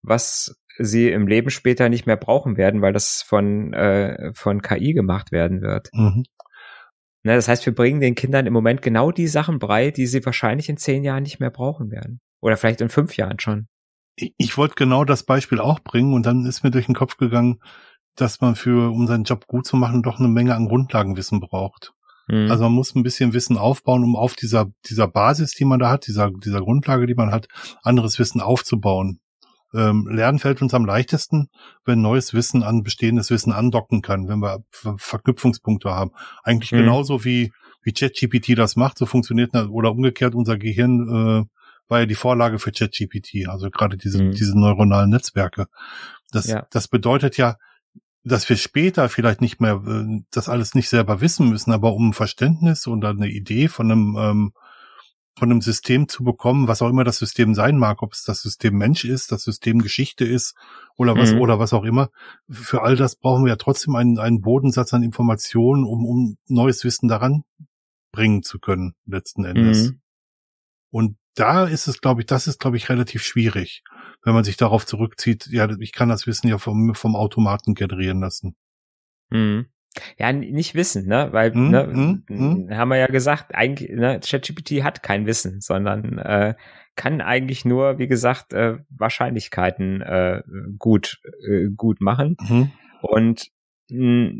[0.03, 4.93] was sie im Leben später nicht mehr brauchen werden, weil das von, äh, von KI
[4.93, 5.89] gemacht werden wird.
[5.93, 6.25] Mhm.
[7.23, 10.25] Ne, das heißt, wir bringen den Kindern im Moment genau die Sachen bei, die sie
[10.27, 12.21] wahrscheinlich in zehn Jahren nicht mehr brauchen werden.
[12.45, 13.69] Oder vielleicht in fünf Jahren schon.
[14.17, 17.17] Ich, ich wollte genau das Beispiel auch bringen und dann ist mir durch den Kopf
[17.17, 17.59] gegangen,
[18.17, 21.95] dass man für, um seinen Job gut zu machen, doch eine Menge an Grundlagenwissen braucht.
[22.29, 22.51] Mhm.
[22.51, 25.89] Also man muss ein bisschen Wissen aufbauen, um auf dieser, dieser Basis, die man da
[25.89, 27.47] hat, dieser, dieser Grundlage, die man hat,
[27.83, 29.21] anderes Wissen aufzubauen.
[29.73, 31.49] Ähm, Lernen fällt uns am leichtesten,
[31.87, 36.11] wenn neues Wissen an bestehendes Wissen andocken kann, wenn wir Ver Verknüpfungspunkte haben.
[36.43, 36.77] Eigentlich Mhm.
[36.77, 37.53] genauso wie,
[37.83, 41.09] wie ChatGPT das macht, so funktioniert oder umgekehrt unser Gehirn
[41.41, 41.55] äh,
[41.89, 44.31] war ja die Vorlage für ChatGPT, also gerade diese, Mhm.
[44.33, 45.67] diese neuronalen Netzwerke.
[46.31, 46.67] Das, Ja.
[46.71, 47.57] das bedeutet ja,
[48.23, 52.09] dass wir später vielleicht nicht mehr äh, das alles nicht selber wissen müssen, aber um
[52.09, 54.53] ein Verständnis oder eine Idee von einem ähm,
[55.37, 58.41] von einem System zu bekommen, was auch immer das System sein mag, ob es das
[58.41, 60.55] System Mensch ist, das System Geschichte ist
[60.97, 61.41] oder was Mhm.
[61.41, 62.11] oder was auch immer.
[62.49, 66.85] Für all das brauchen wir ja trotzdem einen, einen Bodensatz an Informationen, um, um neues
[66.85, 67.43] Wissen daran
[68.13, 69.91] bringen zu können, letzten Endes.
[69.91, 70.01] Mhm.
[70.91, 73.83] Und da ist es, glaube ich, das ist, glaube ich, relativ schwierig,
[74.25, 78.21] wenn man sich darauf zurückzieht, ja, ich kann das Wissen ja vom, vom Automaten generieren
[78.21, 78.57] lassen.
[79.31, 79.67] Mhm.
[80.19, 81.29] Ja, nicht wissen, ne?
[81.31, 85.61] Weil, Hm, ne, hm, n- haben wir ja gesagt, eigentlich, ne, ChatGPT hat kein Wissen,
[85.61, 86.55] sondern äh,
[86.97, 90.43] kann eigentlich nur, wie gesagt, äh, Wahrscheinlichkeiten äh,
[90.79, 92.37] gut, äh, gut machen.
[92.41, 92.73] Mhm.
[93.03, 93.47] Und
[93.89, 94.33] mh,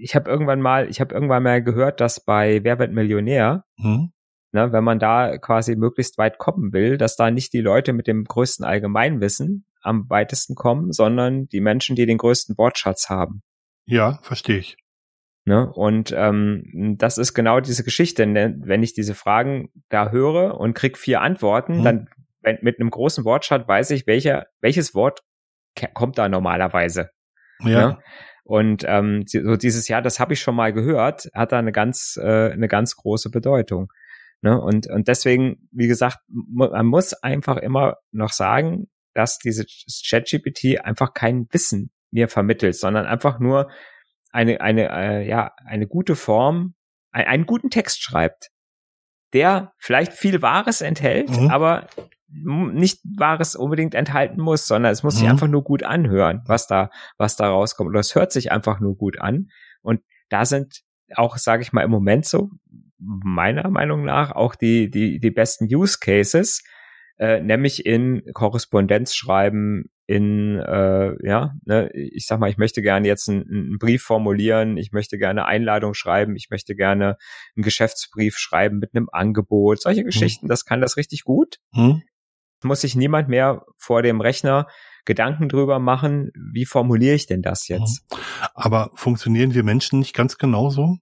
[0.00, 4.12] ich habe irgendwann mal, ich habe irgendwann mal gehört, dass bei Wer wird Millionär, Mhm.
[4.52, 8.06] Ne, wenn man da quasi möglichst weit kommen will, dass da nicht die Leute mit
[8.06, 13.42] dem größten Allgemeinwissen am weitesten kommen, sondern die Menschen, die den größten Wortschatz haben.
[13.86, 14.76] Ja, verstehe ich.
[15.44, 15.70] Ne?
[15.72, 18.26] Und ähm, das ist genau diese Geschichte.
[18.26, 18.54] Ne?
[18.60, 21.84] Wenn ich diese Fragen da höre und krieg vier Antworten, Mhm.
[21.84, 22.08] dann
[22.42, 25.22] wenn, mit einem großen Wortschatz weiß ich, welcher, welches Wort
[25.94, 27.10] kommt da normalerweise.
[27.60, 27.88] Ja.
[27.88, 27.98] Ne?
[28.44, 32.18] Und ähm, so dieses Jahr, das habe ich schon mal gehört, hat da eine ganz,
[32.22, 33.92] äh, eine ganz große Bedeutung.
[34.40, 34.60] Ne?
[34.60, 41.12] Und, und deswegen, wie gesagt, man muss einfach immer noch sagen, dass diese ChatGPT einfach
[41.14, 43.70] kein Wissen mir vermittelt, sondern einfach nur
[44.30, 46.74] eine, eine, äh, ja, eine gute Form,
[47.10, 48.50] ein, einen guten Text schreibt,
[49.32, 51.50] der vielleicht viel Wahres enthält, Mhm.
[51.50, 51.88] aber
[52.30, 55.30] nicht Wahres unbedingt enthalten muss, sondern es muss sich Mhm.
[55.30, 57.88] einfach nur gut anhören, was da, was da rauskommt.
[57.88, 59.48] Oder es hört sich einfach nur gut an.
[59.80, 60.82] Und da sind
[61.14, 62.50] auch, sage ich mal, im Moment so,
[62.98, 66.62] meiner Meinung nach, auch die, die, die besten Use Cases,
[67.18, 73.06] äh, nämlich in Korrespondenz schreiben, in, äh, ja, ne, ich sag mal, ich möchte gerne
[73.06, 77.18] jetzt einen, einen Brief formulieren, ich möchte gerne Einladung schreiben, ich möchte gerne
[77.56, 81.58] einen Geschäftsbrief schreiben mit einem Angebot, solche Geschichten, das kann das richtig gut.
[81.72, 82.02] Mhm.
[82.62, 84.66] Muss sich niemand mehr vor dem Rechner
[85.04, 88.04] Gedanken drüber machen, wie formuliere ich denn das jetzt?
[88.54, 90.98] Aber funktionieren wir Menschen nicht ganz genauso?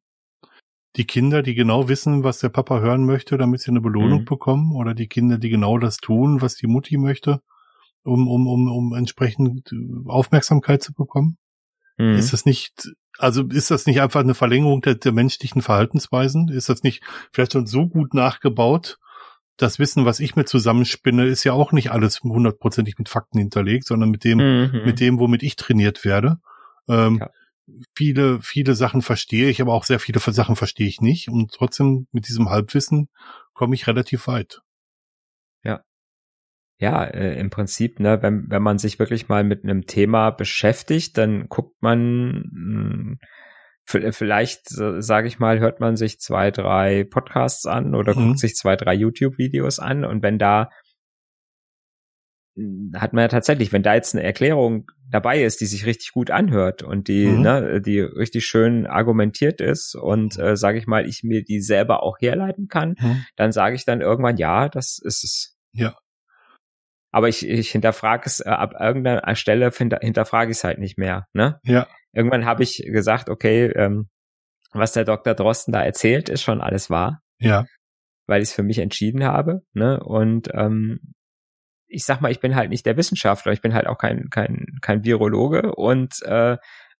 [0.96, 4.24] Die Kinder, die genau wissen, was der Papa hören möchte, damit sie eine Belohnung Mhm.
[4.24, 7.40] bekommen, oder die Kinder, die genau das tun, was die Mutti möchte,
[8.02, 9.70] um, um, um, um entsprechend
[10.06, 11.36] Aufmerksamkeit zu bekommen?
[11.98, 12.14] Mhm.
[12.14, 16.48] Ist das nicht, also ist das nicht einfach eine Verlängerung der, der menschlichen Verhaltensweisen?
[16.48, 18.98] Ist das nicht vielleicht schon so gut nachgebaut?
[19.58, 23.86] Das Wissen, was ich mir zusammenspinne, ist ja auch nicht alles hundertprozentig mit Fakten hinterlegt,
[23.86, 24.82] sondern mit dem, Mhm.
[24.84, 26.38] mit dem, womit ich trainiert werde.
[26.88, 27.30] Ähm, Ja.
[27.96, 31.28] Viele, viele Sachen verstehe ich, aber auch sehr viele Sachen verstehe ich nicht.
[31.28, 33.08] Und trotzdem mit diesem Halbwissen
[33.54, 34.60] komme ich relativ weit.
[36.78, 41.16] ja, äh, im Prinzip, ne, wenn, wenn man sich wirklich mal mit einem Thema beschäftigt,
[41.16, 43.16] dann guckt man, mh,
[43.84, 48.26] v- vielleicht, sage ich mal, hört man sich zwei, drei Podcasts an oder Mhm.
[48.28, 50.68] guckt sich zwei, drei YouTube-Videos an und wenn da
[52.94, 56.30] hat man ja tatsächlich, wenn da jetzt eine Erklärung dabei ist, die sich richtig gut
[56.30, 57.40] anhört und die, Mhm.
[57.42, 62.02] ne, die richtig schön argumentiert ist und äh, sage ich mal, ich mir die selber
[62.02, 62.96] auch herleiten kann,
[63.36, 65.56] dann sage ich dann irgendwann, ja, das ist es.
[65.72, 65.96] Ja.
[67.12, 70.98] Aber ich, ich hinterfrage es äh, ab irgendeiner Stelle hinter, hinterfrage ich es halt nicht
[70.98, 71.26] mehr.
[71.34, 71.60] Ne?
[71.64, 74.08] Ja, Irgendwann habe ich gesagt, okay, ähm,
[74.72, 75.34] was der Dr.
[75.34, 77.66] Drosten da erzählt, ist schon alles wahr, ja,
[78.26, 79.62] weil ich es für mich entschieden habe.
[79.74, 80.00] Ne?
[80.02, 81.00] Und ähm,
[81.96, 84.66] ich sag mal, ich bin halt nicht der Wissenschaftler, ich bin halt auch kein kein
[84.82, 86.58] kein Virologe und äh,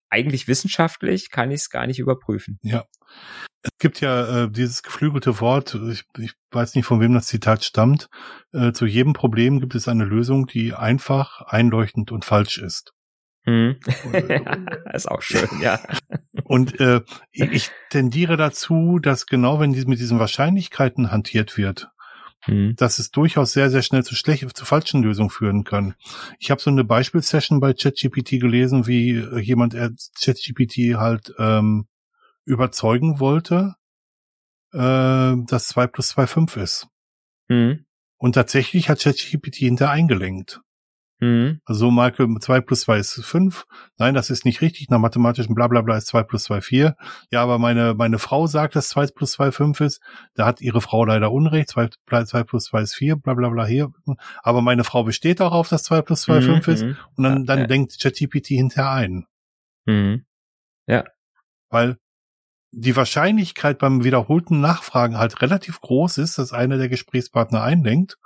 [0.08, 2.58] eigentlich wissenschaftlich kann ich es gar nicht überprüfen.
[2.62, 2.84] ja.
[3.62, 7.64] Es gibt ja äh, dieses geflügelte Wort, ich, ich weiß nicht, von wem das Zitat
[7.64, 8.08] stammt,
[8.52, 12.92] äh, zu jedem Problem gibt es eine Lösung, die einfach, einleuchtend und falsch ist.
[13.44, 13.76] Hm.
[14.92, 15.80] ist auch schön, ja.
[16.44, 17.00] Und äh,
[17.32, 21.88] ich ich tendiere dazu, dass genau wenn dies mit diesen Wahrscheinlichkeiten hantiert wird,
[22.44, 22.76] Hm.
[22.76, 25.94] dass es durchaus sehr, sehr schnell zu schlecht, zu falschen Lösungen führen kann.
[26.38, 31.88] Ich habe so eine Beispielsession bei ChatGPT gelesen, wie äh, jemand äh, ChatGPT halt ähm,
[32.44, 33.74] überzeugen wollte,
[34.72, 36.88] äh, dass 2 plus 2 5 ist.
[37.48, 37.84] Hm.
[38.16, 40.60] Und tatsächlich hat ChatGPT hinter eingelenkt.
[41.18, 41.60] Hm.
[41.64, 43.66] Also so, Marke, 2 plus 2 ist 5.
[43.96, 44.90] Nein, das ist nicht richtig.
[44.90, 46.94] Nach mathematischem Blablabla ist 2 plus 2 4.
[47.30, 50.02] Ja, aber meine, meine Frau sagt, dass 2 plus 2 5 ist.
[50.34, 51.70] Da hat ihre Frau leider Unrecht.
[51.70, 51.88] 2,
[52.24, 53.92] 2 plus 2 ist 4, blablabla hier.
[54.42, 56.82] Aber meine Frau besteht darauf, dass 2 plus 2 5 ist.
[56.84, 56.96] Mhm.
[57.16, 57.66] Und dann, Ja, dann ja.
[57.66, 59.26] denkt ChatGPT hinterher ein.
[59.86, 60.26] Mhm.
[61.70, 61.96] Weil
[62.72, 68.18] die Wahrscheinlichkeit beim wiederholten Nachfragen halt relativ groß ist, dass einer der Gesprächspartner einlenkt.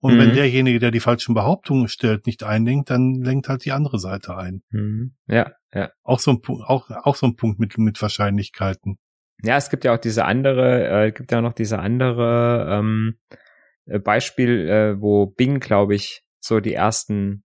[0.00, 0.18] Und Mhm.
[0.18, 4.36] wenn derjenige, der die falschen Behauptungen stellt, nicht einlenkt, dann lenkt halt die andere Seite
[4.36, 4.62] ein.
[4.70, 5.14] Mhm.
[5.26, 5.90] Ja, ja.
[6.02, 8.98] Auch so ein Punkt, auch, auch so ein Punkt mit, mit Wahrscheinlichkeiten.
[9.42, 13.18] Ja, es gibt ja auch diese andere, äh, gibt ja noch diese andere, ähm,
[13.86, 17.44] äh, Beispiel, äh, wo Bing, glaube ich, so die ersten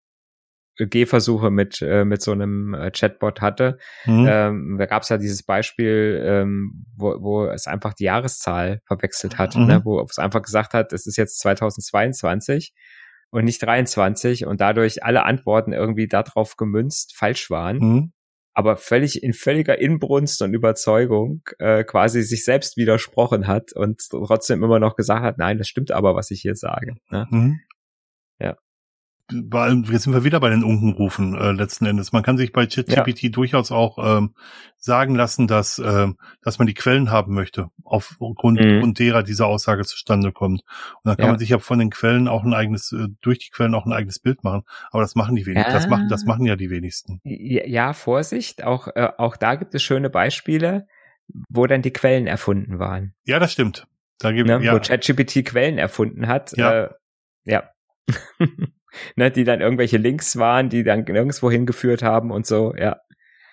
[0.87, 3.77] Gehversuche mit äh, mit so einem äh, Chatbot hatte.
[4.05, 4.27] Mhm.
[4.29, 9.37] Ähm, da gab es ja dieses Beispiel, ähm, wo, wo es einfach die Jahreszahl verwechselt
[9.37, 9.65] hat, mhm.
[9.65, 9.81] ne?
[9.83, 12.73] wo es einfach gesagt hat, es ist jetzt 2022
[13.31, 17.77] und nicht 23 und dadurch alle Antworten irgendwie darauf gemünzt falsch waren.
[17.77, 18.13] Mhm.
[18.53, 24.61] aber völlig in völliger Inbrunst und Überzeugung äh, quasi sich selbst widersprochen hat und trotzdem
[24.61, 26.95] immer noch gesagt hat, nein, das stimmt aber, was ich hier sage.
[27.09, 27.27] Ne?
[29.31, 32.11] Mhm weil jetzt sind wir wieder bei den Unkenrufen äh, letzten Endes.
[32.11, 33.29] Man kann sich bei ChatGPT ja.
[33.29, 34.33] durchaus auch ähm,
[34.77, 38.93] sagen lassen, dass ähm, dass man die Quellen haben möchte, aufgrund mhm.
[38.93, 40.61] derer diese Aussage zustande kommt.
[40.61, 41.31] Und dann kann ja.
[41.31, 43.93] man sich ja von den Quellen auch ein eigenes, äh, durch die Quellen auch ein
[43.93, 44.63] eigenes Bild machen.
[44.91, 45.71] Aber das machen die wenigsten.
[45.71, 45.77] Ja.
[45.77, 47.19] Das machen, das machen ja die wenigsten.
[47.23, 48.63] Ja, Vorsicht.
[48.63, 50.87] Auch äh, auch da gibt es schöne Beispiele,
[51.49, 53.13] wo dann die Quellen erfunden waren.
[53.25, 53.87] Ja, das stimmt.
[54.19, 54.73] Da gibt, ne, ja.
[54.73, 56.55] Wo ChatGPT Quellen erfunden hat.
[56.55, 56.85] Ja.
[56.85, 56.89] Äh,
[57.45, 57.69] ja.
[59.15, 62.97] ne, die dann irgendwelche Links waren, die dann nirgendwo hingeführt haben und so, ja.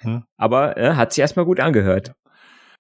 [0.01, 0.25] Hm.
[0.37, 2.15] Aber äh, hat sich erstmal gut angehört.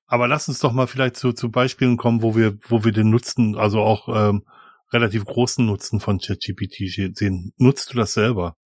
[0.07, 3.11] Aber lass uns doch mal vielleicht zu, zu Beispielen kommen, wo wir, wo wir den
[3.11, 4.45] Nutzen, also auch ähm,
[4.93, 7.53] relativ großen Nutzen von ChatGPT sehen.
[7.59, 8.57] Nutzt du das selber?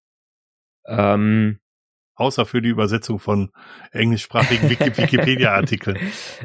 [0.86, 1.58] Ähm,
[2.14, 3.50] Außer für die Übersetzung von
[3.90, 5.98] englischsprachigen Wikipedia-Artikeln.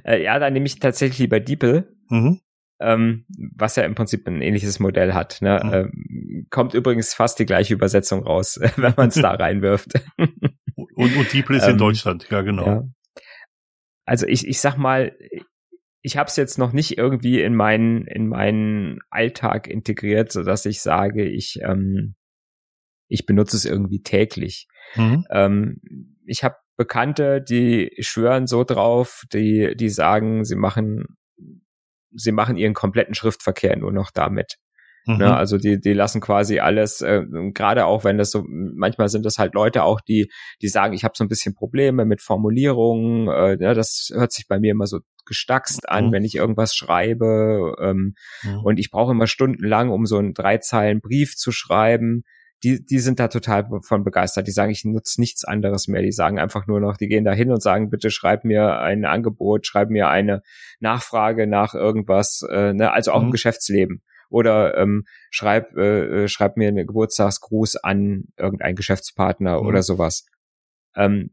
[0.06, 1.94] äh, ja, da nehme ich tatsächlich lieber DeepL.
[2.10, 2.40] Mhm
[2.80, 5.42] ähm, was ja im Prinzip ein ähnliches Modell hat.
[5.42, 5.60] Ne?
[5.63, 5.74] Mhm.
[5.74, 9.94] Ähm, kommt übrigens fast die gleiche Übersetzung raus, wenn man es da reinwirft.
[10.18, 12.66] und, und die ist in ähm, Deutschland, ja genau.
[12.66, 12.84] Ja.
[14.06, 15.18] Also ich, ich sag mal,
[16.02, 20.66] ich habe es jetzt noch nicht irgendwie in meinen in meinen Alltag integriert, so dass
[20.66, 22.16] ich sage, ich ähm,
[23.10, 24.68] ich benutze es irgendwie täglich.
[24.96, 25.26] Mhm.
[25.30, 25.82] Ähm,
[26.26, 31.18] ich habe Bekannte, die schwören so drauf, die die sagen, sie machen
[32.18, 34.58] sie machen ihren kompletten Schriftverkehr nur noch damit.
[35.08, 35.18] Mhm.
[35.20, 39.26] Ne, also die, die lassen quasi alles, äh, gerade auch wenn das so, manchmal sind
[39.26, 40.30] das halt Leute auch, die,
[40.62, 44.48] die sagen, ich habe so ein bisschen Probleme mit Formulierungen, äh, ja, das hört sich
[44.50, 46.12] bei mir immer so gestackst an, mhm.
[46.12, 48.60] wenn ich irgendwas schreibe ähm, mhm.
[48.64, 52.24] und ich brauche immer stundenlang, um so einen drei Zeilen Brief zu schreiben
[52.63, 54.48] die, die sind da total von begeistert.
[54.48, 56.02] Die sagen, ich nutze nichts anderes mehr.
[56.02, 59.06] Die sagen einfach nur noch, die gehen da hin und sagen, bitte schreib mir ein
[59.06, 60.41] Angebot, schreib mir eine
[60.80, 62.91] Nachfrage nach irgendwas, äh, ne?
[62.91, 63.28] also auch mhm.
[63.28, 64.02] im Geschäftsleben.
[64.30, 69.67] Oder ähm, schreib, äh, äh, schreib mir einen Geburtstagsgruß an irgendeinen Geschäftspartner mhm.
[69.67, 70.26] oder sowas.
[70.96, 71.32] Ähm,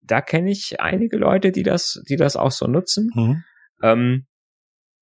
[0.00, 3.10] da kenne ich einige Leute, die das, die das auch so nutzen.
[3.14, 3.44] Mhm.
[3.82, 4.26] Ähm,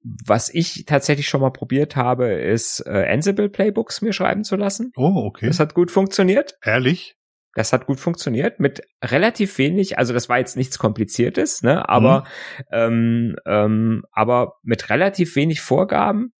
[0.02, 4.92] was ich tatsächlich schon mal probiert habe, ist äh, Ansible Playbooks mir schreiben zu lassen.
[4.96, 5.46] Oh, okay.
[5.46, 6.56] Das hat gut funktioniert.
[6.62, 7.16] Ehrlich?
[7.54, 11.88] Das hat gut funktioniert mit relativ wenig, also das war jetzt nichts Kompliziertes, ne?
[11.88, 12.64] Aber mhm.
[12.70, 16.32] ähm, ähm, aber mit relativ wenig Vorgaben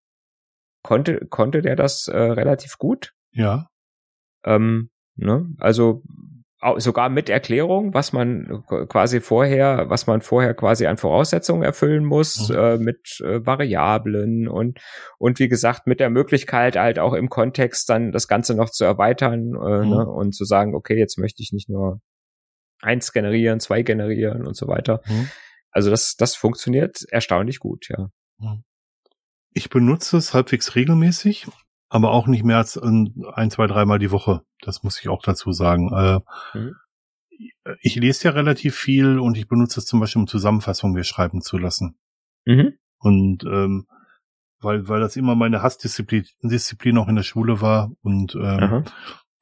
[0.83, 3.13] konnte konnte der das äh, relativ gut.
[3.33, 3.67] Ja.
[4.45, 5.49] Ähm, ne?
[5.59, 6.03] Also
[6.77, 12.51] sogar mit Erklärung, was man quasi vorher, was man vorher quasi an Voraussetzungen erfüllen muss,
[12.51, 12.55] mhm.
[12.55, 14.79] äh, mit äh, Variablen und
[15.19, 18.85] und wie gesagt mit der Möglichkeit halt auch im Kontext dann das Ganze noch zu
[18.85, 19.91] erweitern äh, mhm.
[19.91, 22.01] ne, und zu sagen, okay, jetzt möchte ich nicht nur
[22.83, 25.01] eins generieren, zwei generieren und so weiter.
[25.07, 25.31] Mhm.
[25.71, 28.11] Also das das funktioniert erstaunlich gut, ja.
[28.39, 28.65] Mhm.
[29.53, 31.47] Ich benutze es halbwegs regelmäßig
[31.91, 34.43] aber auch nicht mehr als ein, zwei, dreimal die Woche.
[34.63, 35.93] Das muss ich auch dazu sagen.
[35.93, 36.21] Äh,
[36.57, 36.77] mhm.
[37.83, 41.43] Ich lese ja relativ viel und ich benutze es zum Beispiel, um Zusammenfassungen mir schreiben
[41.43, 41.99] zu lassen.
[42.45, 42.75] Mhm.
[42.99, 43.87] Und ähm,
[44.61, 48.85] weil, weil das immer meine Hassdisziplin Disziplin auch in der Schule war und ähm,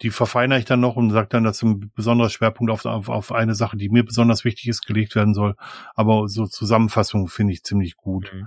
[0.01, 3.33] die verfeinere ich dann noch und sage dann, dass ein besonderer Schwerpunkt auf, auf, auf
[3.33, 5.57] eine Sache, die mir besonders wichtig ist, gelegt werden soll.
[5.97, 8.33] Aber so Zusammenfassungen finde ich ziemlich gut.
[8.33, 8.47] Mhm.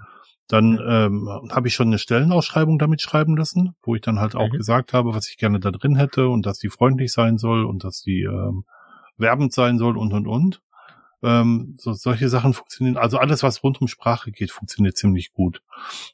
[0.51, 4.51] Dann ähm, habe ich schon eine Stellenausschreibung damit schreiben lassen, wo ich dann halt auch
[4.51, 4.57] mhm.
[4.57, 7.85] gesagt habe, was ich gerne da drin hätte und dass die freundlich sein soll und
[7.85, 8.65] dass die ähm,
[9.17, 10.61] werbend sein soll und und und.
[11.23, 15.61] Ähm, so, solche Sachen funktionieren, also alles, was rund um Sprache geht, funktioniert ziemlich gut.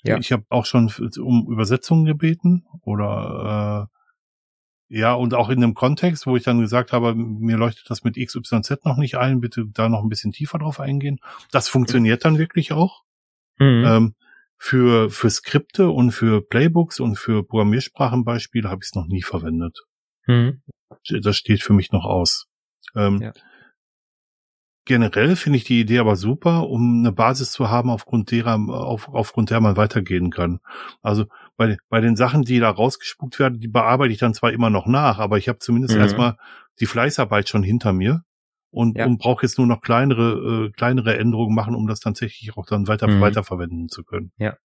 [0.04, 0.18] Ja.
[0.18, 6.28] Ich habe auch schon um Übersetzungen gebeten oder äh, ja, und auch in einem Kontext,
[6.28, 9.90] wo ich dann gesagt habe, mir leuchtet das mit XYZ noch nicht ein, bitte da
[9.90, 11.20] noch ein bisschen tiefer drauf eingehen.
[11.52, 13.02] Das funktioniert dann wirklich auch.
[13.58, 13.84] Mhm.
[13.86, 14.16] Ähm,
[14.58, 19.80] für, für Skripte und für Playbooks und für Programmiersprachenbeispiele habe ich es noch nie verwendet.
[20.26, 20.62] Mhm.
[21.22, 22.48] Das steht für mich noch aus.
[22.96, 23.34] Ähm, ja.
[24.86, 29.10] Generell finde ich die Idee aber super, um eine Basis zu haben, aufgrund derer, auf,
[29.10, 30.60] aufgrund der man weitergehen kann.
[31.02, 31.26] Also
[31.58, 34.88] bei, bei den Sachen, die da rausgespuckt werden, die bearbeite ich dann zwar immer noch
[34.88, 36.02] nach, aber ich habe zumindest mhm.
[36.02, 36.38] erstmal
[36.80, 38.24] die Fleißarbeit schon hinter mir
[38.72, 39.06] und, ja.
[39.06, 42.88] und brauche jetzt nur noch kleinere, äh, kleinere Änderungen machen, um das tatsächlich auch dann
[42.88, 43.22] weiter, mhm.
[43.22, 44.32] weiterverwenden zu können.
[44.38, 44.58] Ja.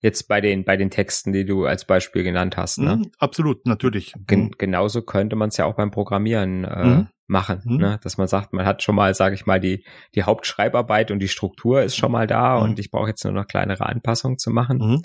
[0.00, 2.78] Jetzt bei den, bei den Texten, die du als Beispiel genannt hast.
[2.78, 2.96] Ne?
[2.96, 4.12] Mhm, absolut, natürlich.
[4.26, 7.08] Gen genauso könnte man es ja auch beim Programmieren äh, mhm.
[7.26, 7.76] machen, mhm.
[7.78, 8.00] Ne?
[8.02, 11.28] dass man sagt, man hat schon mal, sage ich mal, die, die Hauptschreibarbeit und die
[11.28, 12.62] Struktur ist schon mal da mhm.
[12.64, 14.76] und ich brauche jetzt nur noch kleinere Anpassungen zu machen.
[14.78, 15.02] Mhm.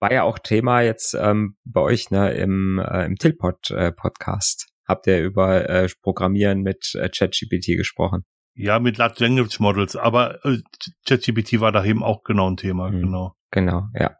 [0.00, 4.67] War ja auch Thema jetzt ähm, bei euch ne, im, äh, im Tilpod äh, Podcast.
[4.88, 8.24] Habt ihr über äh, Programmieren mit äh, ChatGPT gesprochen?
[8.54, 10.58] Ja, mit Large Language Models, aber äh,
[11.06, 13.02] ChatGPT war da eben auch genau ein Thema, mhm.
[13.02, 13.34] genau.
[13.50, 14.16] Genau, ja.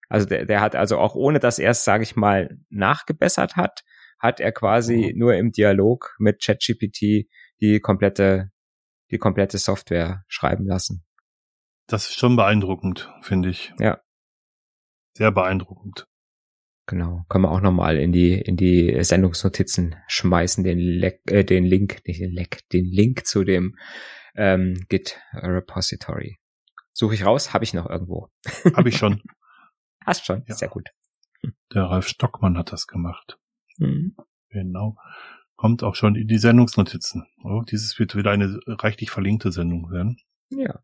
[0.08, 3.84] Also der, der hat also auch ohne dass er es, sage ich mal, nachgebessert hat,
[4.18, 5.18] hat er quasi mhm.
[5.18, 7.28] nur im Dialog mit ChatGPT
[7.60, 8.50] die komplette
[9.10, 11.04] die komplette Software schreiben lassen.
[11.86, 13.72] Das ist schon beeindruckend, finde ich.
[13.78, 14.00] Ja
[15.16, 16.06] sehr beeindruckend.
[16.86, 21.64] Genau, können wir auch nochmal in die in die Sendungsnotizen schmeißen, den, Leck, äh, den
[21.64, 23.76] Link, nicht den Leck, den Link zu dem
[24.36, 26.36] ähm, Git Repository.
[26.92, 28.28] Suche ich raus, habe ich noch irgendwo.
[28.76, 29.22] Habe ich schon.
[30.06, 30.54] Hast schon, ja.
[30.54, 30.88] sehr gut.
[31.74, 33.38] Der Ralf Stockmann hat das gemacht.
[33.78, 34.16] Mhm.
[34.50, 34.96] Genau.
[35.56, 37.26] Kommt auch schon in die Sendungsnotizen.
[37.42, 40.18] Oh, dieses wird wieder eine reichlich verlinkte Sendung werden.
[40.50, 40.80] Ja.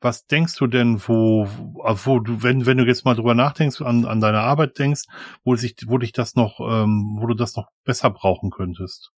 [0.00, 4.04] Was denkst du denn, wo, wo du, wenn, wenn du jetzt mal drüber nachdenkst, an,
[4.04, 5.02] an deine Arbeit denkst,
[5.44, 9.12] wo sich, wo dich das noch, ähm, wo du das noch besser brauchen könntest?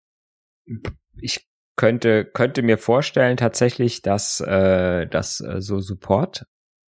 [1.16, 1.46] Ich
[1.76, 6.46] könnte, könnte mir vorstellen tatsächlich, dass, äh, dass äh, so Support,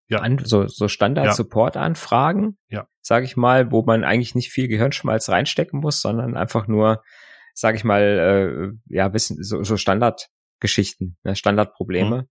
[0.09, 0.21] ja.
[0.21, 2.87] an, so, so Standard-Support-Anfragen, ja.
[3.01, 7.03] sage ich mal, wo man eigentlich nicht viel Gehirnschmalz reinstecken muss, sondern einfach nur,
[7.55, 12.23] sage ich mal, äh, ja, wissen, so, so Standardgeschichten, ne, Standardprobleme.
[12.23, 12.29] Mhm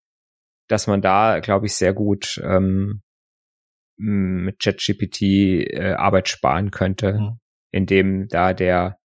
[0.68, 3.02] dass man da, glaube ich, sehr gut ähm,
[3.98, 7.40] mit ChatGPT äh, Arbeit sparen könnte, mhm.
[7.72, 8.98] indem da der,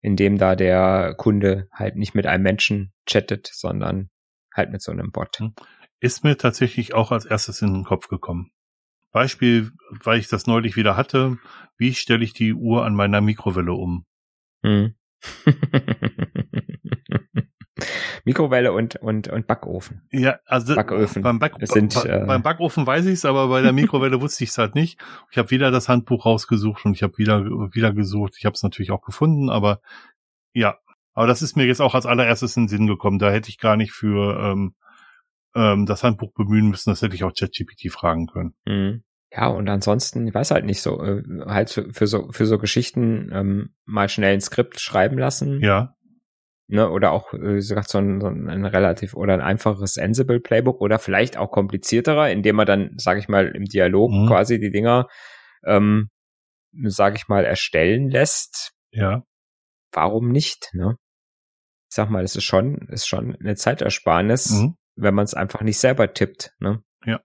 [0.00, 4.10] indem da der Kunde halt nicht mit einem Menschen chattet, sondern
[4.52, 5.40] halt mit so einem Bot.
[5.40, 5.54] Mhm.
[6.00, 8.50] Ist mir tatsächlich auch als erstes in den Kopf gekommen.
[9.12, 9.70] Beispiel,
[10.02, 11.38] weil ich das neulich wieder hatte,
[11.78, 14.04] wie stelle ich die Uhr an meiner Mikrowelle um?
[14.62, 14.94] Mhm.
[18.24, 20.02] Mikrowelle und, und, und Backofen.
[20.10, 21.22] Ja, also Backöfen.
[21.22, 24.50] Beim, Back sind, äh, beim Backofen weiß ich es, aber bei der Mikrowelle wusste ich
[24.50, 24.98] es halt nicht.
[25.30, 28.34] Ich habe wieder das Handbuch rausgesucht und ich habe wieder, wieder gesucht.
[28.38, 29.80] Ich habe es natürlich auch gefunden, aber
[30.52, 30.78] ja.
[31.12, 33.20] Aber das ist mir jetzt auch als allererstes in den Sinn gekommen.
[33.20, 34.74] Da hätte ich gar nicht für ähm,
[35.54, 36.90] ähm, das Handbuch bemühen müssen.
[36.90, 38.54] Das hätte ich auch ChatGPT fragen können.
[38.66, 39.04] Mhm.
[39.32, 42.58] Ja, und ansonsten, ich weiß halt nicht so, äh, halt für, für so für so
[42.58, 45.60] Geschichten ähm, mal schnell ein Skript schreiben lassen.
[45.60, 45.94] Ja
[46.68, 50.80] ne, oder auch, wie gesagt, so ein, so ein relativ oder ein einfaches Ansible Playbook
[50.80, 54.26] oder vielleicht auch komplizierterer, indem man dann, sage ich mal, im Dialog mhm.
[54.26, 55.08] quasi die Dinger,
[55.64, 56.10] ähm,
[56.84, 58.72] sage ich mal, erstellen lässt.
[58.90, 59.22] Ja.
[59.92, 60.96] Warum nicht, ne?
[61.90, 64.76] Ich sag mal, es ist schon, ist schon eine Zeitersparnis, mhm.
[64.96, 66.82] Wenn man es einfach nicht selber tippt, ne?
[67.04, 67.20] Ja.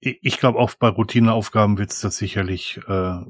[0.00, 3.20] Ich glaube, auch bei Routineaufgaben wird es das sicherlich äh,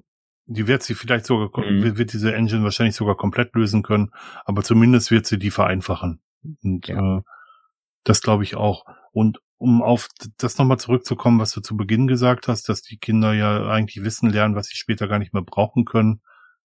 [0.47, 1.97] die wird sie vielleicht sogar, mhm.
[1.97, 4.11] wird diese Engine wahrscheinlich sogar komplett lösen können,
[4.45, 6.21] aber zumindest wird sie die vereinfachen.
[6.63, 7.19] Und ja.
[7.19, 7.23] äh,
[8.05, 8.85] das glaube ich auch.
[9.13, 13.33] Und um auf das nochmal zurückzukommen, was du zu Beginn gesagt hast, dass die Kinder
[13.33, 16.21] ja eigentlich Wissen lernen, was sie später gar nicht mehr brauchen können.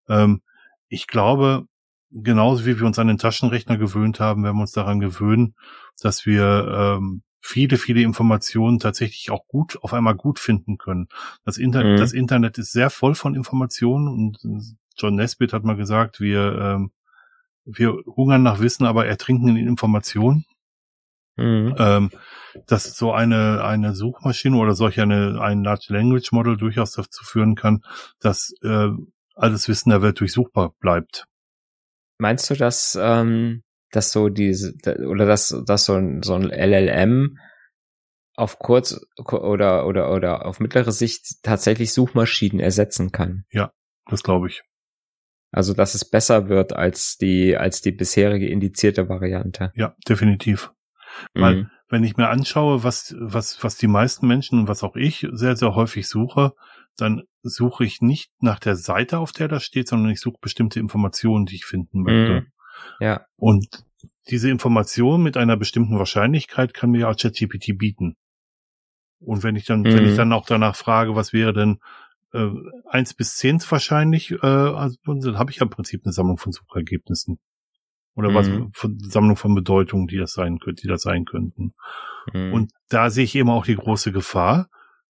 [0.10, 0.42] Ähm,
[0.90, 1.66] ich glaube,
[2.12, 5.56] genauso wie wir uns an den Taschenrechner gewöhnt haben, werden wir uns daran gewöhnen,
[6.02, 11.08] dass wir ähm, viele, viele Informationen tatsächlich auch gut, auf einmal gut finden können.
[11.46, 11.98] Das, Inter mhm.
[11.98, 14.38] das Internet ist sehr voll von Informationen und
[14.98, 16.92] John Nesbitt hat mal gesagt, wir, ähm,
[17.66, 20.46] wir hungern nach Wissen, aber ertrinken in Informationen.
[21.38, 21.76] Mhm.
[21.78, 22.10] Ähm,
[22.68, 27.56] dass so eine, eine Suchmaschine oder solch eine, ein Large Language Model durchaus dazu führen
[27.56, 27.82] kann,
[28.20, 28.90] dass äh,
[29.36, 31.29] alles Wissen der Welt durchsuchbar bleibt.
[32.20, 34.76] Meinst du, dass ähm, dass so diese
[35.08, 37.38] oder dass dass so ein so ein LLM
[38.36, 43.46] auf kurz oder oder oder auf mittlere Sicht tatsächlich Suchmaschinen ersetzen kann.
[43.52, 43.72] Ja,
[44.10, 44.62] das glaube ich.
[45.52, 49.72] Also dass es besser wird als die als die bisherige indizierte Variante.
[49.76, 50.72] Ja, definitiv.
[51.34, 51.42] Mhm.
[51.42, 55.28] Weil wenn ich mir anschaue, was was was die meisten Menschen und was auch ich
[55.32, 56.54] sehr sehr häufig suche,
[57.02, 60.80] dann suche ich nicht nach der Seite, auf der das steht, sondern ich suche bestimmte
[60.80, 62.42] Informationen, die ich finden möchte.
[62.42, 62.48] Mhm.
[63.00, 63.26] Ja.
[63.36, 63.86] Und
[64.30, 68.16] diese Information mit einer bestimmten Wahrscheinlichkeit kann mir ja ChatGPT bieten.
[69.20, 69.86] Und wenn ich dann, mhm.
[69.86, 70.18] wenn ich mhm.
[70.18, 71.80] dann auch danach frage, was wäre denn
[72.34, 72.50] äh,
[72.88, 76.52] eins bis zehn wahrscheinlich, äh, also, dann habe ich ja im Prinzip eine Sammlung von
[76.52, 77.40] Suchergebnissen.
[78.16, 78.36] Oder mhm.
[78.36, 81.74] was von Sammlung von Bedeutungen, die das sein könnte, die das sein könnten.
[82.34, 82.54] Mhm.
[82.54, 84.70] Und da sehe ich eben auch die große Gefahr,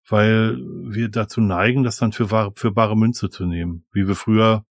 [0.09, 4.15] weil wir dazu neigen, das dann für, wahre, für bare Münze zu nehmen, wie wir
[4.15, 4.65] früher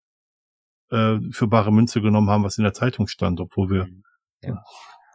[0.90, 4.02] äh, für bare Münze genommen haben, was in der Zeitung stand, obwohl wir mhm.
[4.42, 4.62] ja.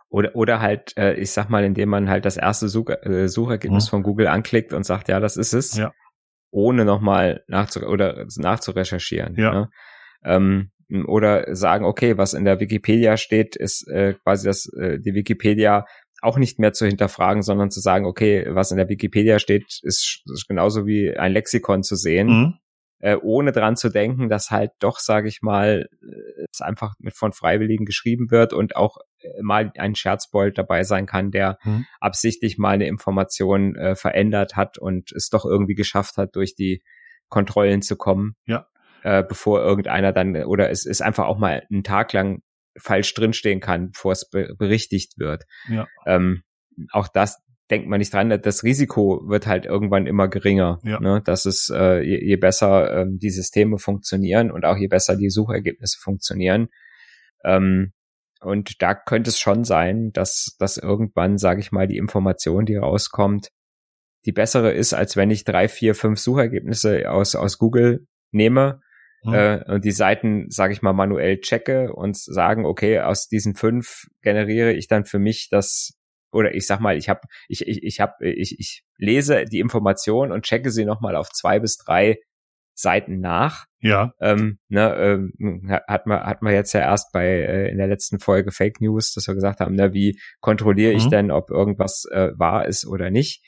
[0.10, 3.86] Oder, oder halt, äh, ich sag mal, indem man halt das erste Such, äh, Suchergebnis
[3.86, 3.90] mhm.
[3.90, 5.94] von Google anklickt und sagt, ja, das ist es, ja.
[6.52, 9.36] ohne nochmal nachzu oder nachzurecherchieren.
[9.36, 9.54] Ja.
[9.54, 9.70] Ne?
[10.26, 10.72] Ähm,
[11.08, 15.86] oder sagen, okay, was in der Wikipedia steht, ist äh, quasi das, äh, die Wikipedia
[16.22, 20.22] auch nicht mehr zu hinterfragen, sondern zu sagen, okay, was in der Wikipedia steht, ist,
[20.26, 22.28] ist genauso wie ein Lexikon zu sehen.
[22.28, 22.54] Mhm
[23.02, 27.16] äh, ohne dran zu denken, dass halt doch, sage ich mal, äh, es einfach mit
[27.16, 31.86] von Freiwilligen geschrieben wird und auch äh, mal ein Scherzbold dabei sein kann, der mhm.
[32.00, 36.84] absichtlich mal eine Information äh, verändert hat und es doch irgendwie geschafft hat, durch die
[37.30, 38.36] Kontrollen zu kommen.
[38.46, 38.68] Ja.
[39.04, 42.44] Äh, bevor irgendeiner dann, oder es ist einfach auch mal einen Tag lang
[42.78, 45.44] falsch drinstehen kann, bevor es be berichtigt wird.
[45.70, 45.88] Ja.
[46.06, 46.44] Ähm,
[46.92, 50.80] auch das, denkt man nicht dran, das Risiko wird halt irgendwann immer geringer.
[50.84, 51.00] Ja.
[51.00, 51.22] Ne?
[51.24, 55.30] Das ist, äh, je, je besser ähm, die Systeme funktionieren und auch je besser die
[55.30, 56.68] Suchergebnisse funktionieren.
[57.44, 57.94] Ähm,
[58.42, 62.76] und da könnte es schon sein, dass, dass irgendwann, sage ich mal, die Information, die
[62.76, 63.50] rauskommt,
[64.26, 68.82] die bessere ist, als wenn ich drei, vier, fünf Suchergebnisse aus, aus Google nehme
[69.24, 69.34] mhm.
[69.34, 74.08] äh, und die Seiten, sage ich mal, manuell checke und sagen, okay, aus diesen fünf
[74.22, 75.98] generiere ich dann für mich das
[76.32, 80.32] oder ich sag mal, ich habe, ich, ich, ich habe, ich, ich lese die Information
[80.32, 82.20] und checke sie nochmal auf zwei bis drei
[82.74, 83.66] Seiten nach.
[83.80, 84.14] Ja.
[84.22, 88.20] Ähm, ne, ähm, hat man hat man jetzt ja erst bei äh, in der letzten
[88.20, 91.10] Folge Fake News, dass wir gesagt haben, ne, wie kontrolliere ich mhm.
[91.10, 93.44] denn, ob irgendwas äh, wahr ist oder nicht?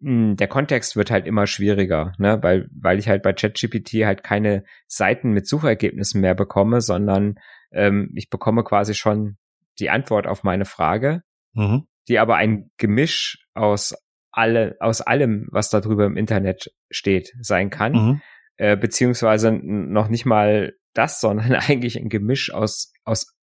[0.00, 4.22] Hm, der Kontext wird halt immer schwieriger, ne, weil weil ich halt bei ChatGPT halt
[4.22, 7.36] keine Seiten mit Suchergebnissen mehr bekomme, sondern
[7.72, 9.38] ähm, ich bekomme quasi schon
[9.78, 11.22] die Antwort auf meine Frage,
[11.52, 11.86] mhm.
[12.08, 13.94] die aber ein Gemisch aus
[14.30, 18.20] alle, aus allem, was da drüber im Internet steht, sein kann, mhm.
[18.56, 23.34] äh, beziehungsweise noch nicht mal das, sondern eigentlich ein Gemisch aus, aus,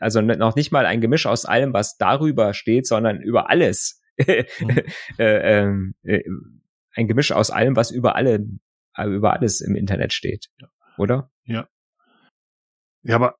[0.00, 4.00] also noch nicht mal ein Gemisch aus allem, was darüber steht, sondern über alles.
[4.18, 4.78] Mhm.
[5.18, 6.22] äh, ähm, äh,
[6.94, 8.44] ein Gemisch aus allem, was über alle,
[9.04, 10.48] über alles im Internet steht,
[10.96, 11.30] oder?
[11.44, 11.68] Ja.
[13.02, 13.36] Ja, aber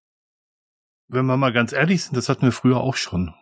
[1.08, 3.34] wenn wir mal ganz ehrlich sind, das hatten wir früher auch schon.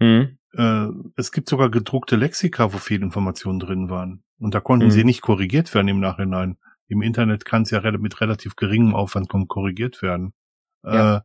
[0.00, 0.38] Mhm.
[0.52, 4.24] Äh, es gibt sogar gedruckte Lexika, wo viele Informationen drin waren.
[4.38, 4.90] Und da konnten mhm.
[4.90, 6.58] sie nicht korrigiert werden im Nachhinein.
[6.88, 10.34] Im Internet kann es ja mit relativ geringem Aufwand korrigiert werden.
[10.82, 11.16] Ja.
[11.16, 11.20] Äh,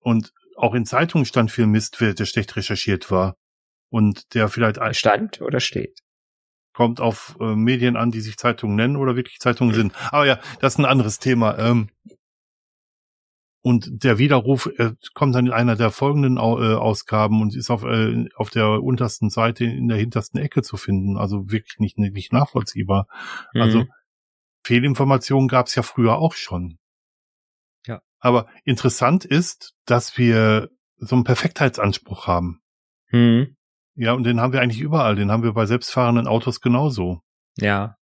[0.00, 3.36] und auch in Zeitungen stand viel Mist, der schlecht recherchiert war.
[3.90, 6.00] Und der vielleicht stand oder steht.
[6.74, 9.92] Kommt auf äh, Medien an, die sich Zeitungen nennen oder wirklich Zeitungen sind.
[10.12, 11.58] Aber ja, das ist ein anderes Thema.
[11.58, 11.88] Ähm,
[13.62, 17.82] und der Widerruf äh, kommt dann in einer der folgenden äh, Ausgaben und ist auf,
[17.82, 21.18] äh, auf der untersten Seite in der hintersten Ecke zu finden.
[21.18, 23.08] Also wirklich nicht, nicht nachvollziehbar.
[23.52, 23.60] Mhm.
[23.60, 23.86] Also
[24.64, 26.78] Fehlinformationen gab es ja früher auch schon.
[27.86, 28.00] Ja.
[28.20, 32.60] Aber interessant ist, dass wir so einen Perfektheitsanspruch haben.
[33.10, 33.56] Mhm.
[34.00, 35.16] Ja, und den haben wir eigentlich überall.
[35.16, 37.20] Den haben wir bei selbstfahrenden Autos genauso.
[37.56, 37.96] Ja.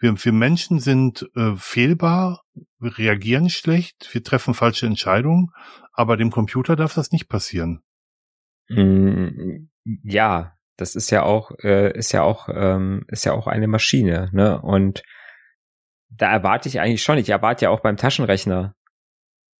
[0.00, 2.42] Wir, wir Menschen sind äh, fehlbar,
[2.80, 5.50] wir reagieren schlecht, wir treffen falsche Entscheidungen,
[5.92, 7.82] aber dem Computer darf das nicht passieren.
[8.68, 9.68] Mm,
[10.02, 14.30] ja, das ist ja auch, äh, ist ja auch, ähm, ist ja auch eine Maschine,
[14.32, 14.60] ne?
[14.60, 15.04] Und
[16.10, 18.74] da erwarte ich eigentlich schon, ich erwarte ja auch beim Taschenrechner,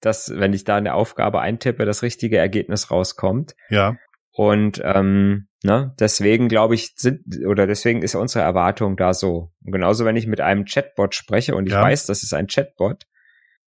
[0.01, 3.55] dass, wenn ich da eine Aufgabe eintippe, das richtige Ergebnis rauskommt.
[3.71, 3.97] Ja.
[4.33, 9.53] Und ähm, ne, deswegen glaube ich, sind oder deswegen ist unsere Erwartung da so.
[9.65, 11.83] Und genauso, wenn ich mit einem Chatbot spreche und ich ja.
[11.83, 13.05] weiß, das ist ein Chatbot,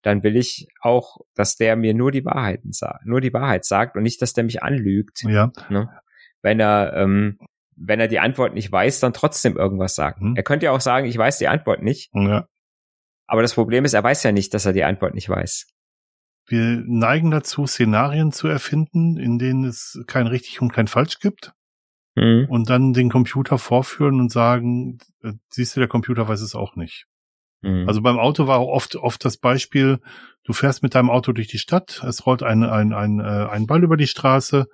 [0.01, 3.95] dann will ich auch, dass der mir nur die Wahrheiten sagt, nur die Wahrheit sagt
[3.95, 5.23] und nicht, dass der mich anlügt.
[5.23, 5.51] Ja.
[5.69, 5.89] Ne?
[6.41, 7.37] Wenn er ähm,
[7.75, 10.21] wenn er die Antwort nicht weiß, dann trotzdem irgendwas sagen.
[10.21, 10.35] Hm.
[10.35, 12.11] Er könnte ja auch sagen, ich weiß die Antwort nicht.
[12.13, 12.47] Ja.
[13.27, 15.67] Aber das Problem ist, er weiß ja nicht, dass er die Antwort nicht weiß.
[16.47, 21.53] wir neigen dazu, Szenarien zu erfinden, in denen es kein richtig und kein falsch gibt.
[22.15, 22.47] Mhm.
[22.49, 26.75] Und dann den Computer vorführen und sagen, äh, siehst du, der Computer weiß es auch
[26.75, 27.05] nicht.
[27.61, 27.87] Mhm.
[27.87, 29.99] Also beim Auto war oft, oft das Beispiel,
[30.43, 33.67] du fährst mit deinem Auto durch die Stadt, es rollt ein, ein, ein, äh, ein
[33.67, 34.67] Ball über die Straße,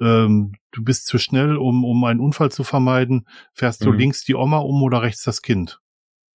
[0.00, 3.98] ähm, du bist zu schnell, um, um einen Unfall zu vermeiden, fährst du mhm.
[3.98, 5.80] links die Oma um oder rechts das Kind.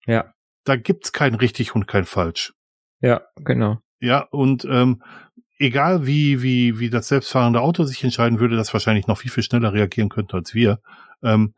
[0.06, 0.32] Ja.
[0.64, 2.52] Da gibt's kein richtig und kein falsch.
[3.00, 3.78] Ja, genau.
[4.00, 5.02] Ja, und ähm,
[5.62, 9.42] egal wie, wie, wie das selbstfahrende Auto sich entscheiden würde, das wahrscheinlich noch viel, viel
[9.42, 10.80] schneller reagieren könnte als wir.
[11.22, 11.54] Ähm,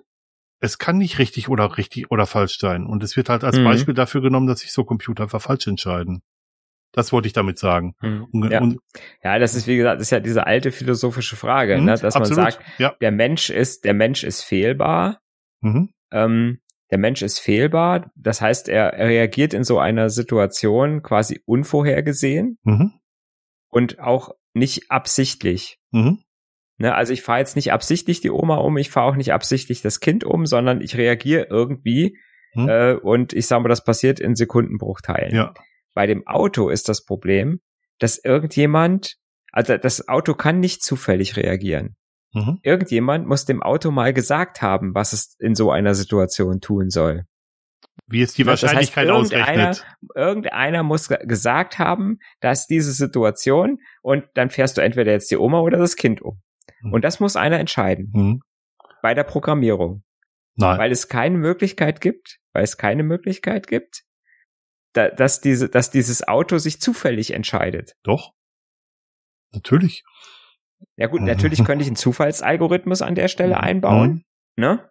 [0.60, 2.86] es kann nicht richtig oder richtig oder falsch sein.
[2.86, 3.64] Und es wird halt als mhm.
[3.64, 6.22] Beispiel dafür genommen, dass sich so Computer einfach falsch entscheiden.
[6.92, 7.94] Das wollte ich damit sagen.
[8.00, 8.26] Mhm.
[8.32, 8.60] Und, ja.
[8.60, 8.78] Und,
[9.22, 9.38] ja.
[9.38, 12.36] das ist wie gesagt, das ist ja diese alte philosophische Frage, mhm, ne, dass absolut.
[12.36, 12.94] man sagt, ja.
[13.00, 15.20] der Mensch ist, der Mensch ist fehlbar.
[15.60, 15.90] Mhm.
[16.12, 18.12] Ähm, der Mensch ist fehlbar.
[18.14, 22.92] Das heißt, er, er reagiert in so einer Situation quasi unvorhergesehen mhm.
[23.74, 25.78] Und auch nicht absichtlich.
[25.90, 26.20] Mhm.
[26.78, 29.82] Ne, also ich fahre jetzt nicht absichtlich die Oma um, ich fahre auch nicht absichtlich
[29.82, 32.16] das Kind um, sondern ich reagiere irgendwie
[32.54, 32.68] mhm.
[32.68, 35.34] äh, und ich sage mal, das passiert in Sekundenbruchteilen.
[35.34, 35.54] Ja.
[35.92, 37.60] Bei dem Auto ist das Problem,
[37.98, 39.16] dass irgendjemand,
[39.52, 41.96] also das Auto kann nicht zufällig reagieren.
[42.32, 42.58] Mhm.
[42.62, 47.24] Irgendjemand muss dem Auto mal gesagt haben, was es in so einer Situation tun soll.
[48.06, 49.96] Wie es die Wahrscheinlichkeit das heißt, irgendeiner, ausrechnet.
[50.14, 55.60] Irgendeiner muss gesagt haben, dass diese Situation und dann fährst du entweder jetzt die Oma
[55.60, 56.42] oder das Kind um.
[56.82, 56.92] Mhm.
[56.92, 58.10] Und das muss einer entscheiden.
[58.12, 58.40] Mhm.
[59.02, 60.02] Bei der Programmierung.
[60.56, 60.78] Nein.
[60.78, 64.02] Weil es keine Möglichkeit gibt, weil es keine Möglichkeit gibt,
[64.92, 67.94] da, dass diese, dass dieses Auto sich zufällig entscheidet.
[68.02, 68.32] Doch.
[69.52, 70.04] Natürlich.
[70.96, 74.24] Ja gut, natürlich könnte ich einen Zufallsalgorithmus an der Stelle einbauen,
[74.56, 74.62] mhm.
[74.62, 74.90] ne?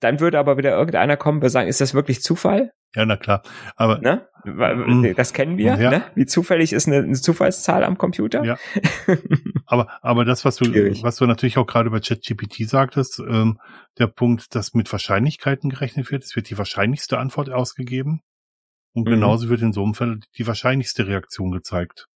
[0.00, 2.72] Dann würde aber wieder irgendeiner kommen und sagen, ist das wirklich Zufall?
[2.94, 3.42] Ja, na klar.
[3.76, 4.26] Aber ne?
[4.44, 5.14] Mhm.
[5.16, 5.90] das kennen wir, ja.
[5.90, 6.04] ne?
[6.14, 8.44] Wie zufällig ist eine, eine Zufallszahl am Computer?
[8.44, 8.58] Ja.
[9.66, 11.02] aber aber das, was du Schwierig.
[11.02, 13.58] was du natürlich auch gerade bei ChatGPT sagtest, ähm,
[13.98, 18.22] der Punkt, dass mit Wahrscheinlichkeiten gerechnet wird, es wird die wahrscheinlichste Antwort ausgegeben
[18.94, 19.10] und mhm.
[19.10, 22.06] genauso wird in so einem Fall die wahrscheinlichste Reaktion gezeigt.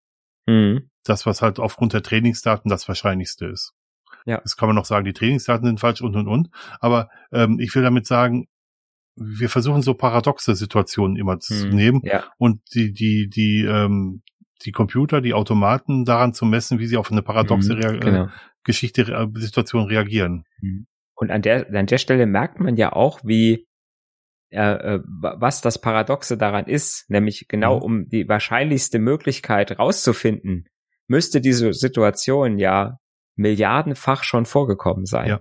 [0.47, 0.89] Mhm.
[1.05, 3.75] Das, was halt aufgrund der Trainingsdaten das Wahrscheinlichste ist.
[4.27, 4.41] Ja.
[4.43, 6.51] Das kann man noch sagen, die Trainingsdaten sind falsch und und und.
[6.81, 8.47] Aber ähm, ich will damit sagen,
[9.17, 12.25] wir versuchen so paradoxe Situationen immer zu hm, nehmen ja.
[12.39, 14.23] und die, die, die, ähm,
[14.65, 18.25] die Computer, die Automaten daran zu messen, wie sie auf eine paradoxe hm, Rea genau.
[18.25, 18.29] äh,
[18.65, 20.45] Geschichte, äh, Situation reagieren.
[20.61, 20.87] Hm.
[21.15, 23.67] Und an der, an der Stelle merkt man ja auch, wie,
[24.51, 27.83] äh, äh was das Paradoxe daran ist, nämlich genau mhm.
[27.83, 30.67] um die wahrscheinlichste Möglichkeit rauszufinden,
[31.09, 33.00] müsste diese Situation ja
[33.41, 35.29] milliardenfach schon vorgekommen sein.
[35.29, 35.41] Ja.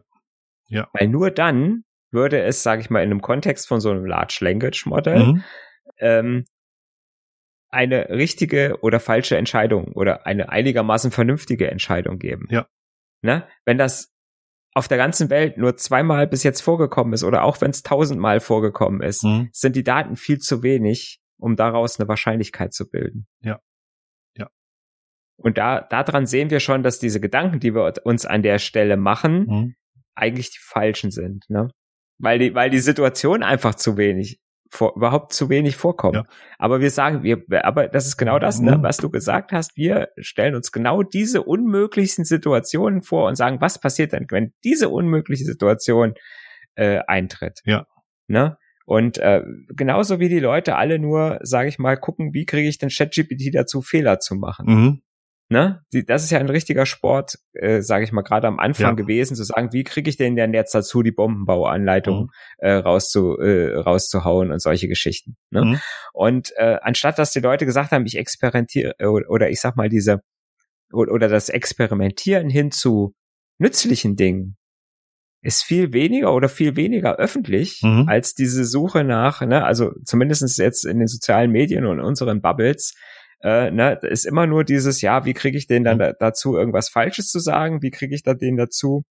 [0.68, 0.88] Ja.
[0.94, 4.40] Weil nur dann würde es, sage ich mal, in einem Kontext von so einem Large
[4.42, 5.44] Language Model mhm.
[5.98, 6.46] ähm,
[7.70, 12.48] eine richtige oder falsche Entscheidung oder eine einigermaßen vernünftige Entscheidung geben.
[12.50, 12.68] Ja.
[13.22, 13.48] Ne?
[13.66, 14.12] Wenn das
[14.74, 18.40] auf der ganzen Welt nur zweimal bis jetzt vorgekommen ist oder auch wenn es tausendmal
[18.40, 19.50] vorgekommen ist, mhm.
[19.52, 23.28] sind die Daten viel zu wenig, um daraus eine Wahrscheinlichkeit zu bilden.
[23.42, 23.60] Ja.
[25.42, 28.98] Und da, daran sehen wir schon, dass diese Gedanken, die wir uns an der Stelle
[28.98, 29.76] machen, mhm.
[30.16, 31.70] eigentlich die falschen sind, ne?
[32.22, 36.16] Weil die, weil die Situation einfach zu wenig, vor, überhaupt zu wenig vorkommt.
[36.16, 36.26] Ja.
[36.58, 38.84] Aber wir sagen, wir, aber das ist genau das, ne, mhm.
[38.84, 39.78] was du gesagt hast.
[39.78, 44.90] Wir stellen uns genau diese unmöglichsten Situationen vor und sagen, was passiert denn, wenn diese
[44.90, 46.16] unmögliche Situation
[46.76, 47.62] äh, eintritt?
[47.64, 47.88] Ja.
[48.28, 48.58] Ne?
[48.86, 52.80] Und äh, genauso wie die Leute alle nur, sage ich mal, gucken, wie kriege ich
[52.80, 54.66] den ChatGPT dazu, Fehler zu machen.
[54.66, 55.02] Mhm
[55.50, 58.92] ne, die, das ist ja ein richtiger Sport, äh, sage ich mal, gerade am Anfang
[58.98, 59.04] ja.
[59.04, 62.30] gewesen, zu sagen, wie kriege ich denn denn jetzt dazu, die Bombenbauanleitung mhm.
[62.60, 65.36] äh, rauszu, äh, rauszuhauen und solche Geschichten.
[65.50, 65.66] Ne?
[65.66, 65.80] Mhm.
[66.14, 69.90] Und äh, anstatt dass die Leute gesagt haben, ich experimentiere äh, oder ich sag mal
[69.90, 70.22] diese
[70.92, 73.14] oder das Experimentieren hin zu
[73.60, 74.58] nützlichen Dingen
[75.42, 78.06] ist viel weniger oder viel weniger öffentlich mhm.
[78.08, 82.94] als diese Suche nach, ne, also zumindestens jetzt in den sozialen Medien und unseren Bubbles,
[83.42, 86.00] äh, ne, ist immer nur dieses, ja, wie kriege ich den dann mhm.
[86.00, 87.82] da, dazu, irgendwas Falsches zu sagen?
[87.82, 89.04] Wie kriege ich da den dazu,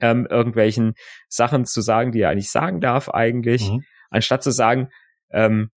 [0.00, 0.94] ähm, irgendwelchen
[1.28, 3.82] Sachen zu sagen, die er nicht sagen darf eigentlich, mhm.
[4.10, 4.88] anstatt zu sagen,
[5.30, 5.70] ähm,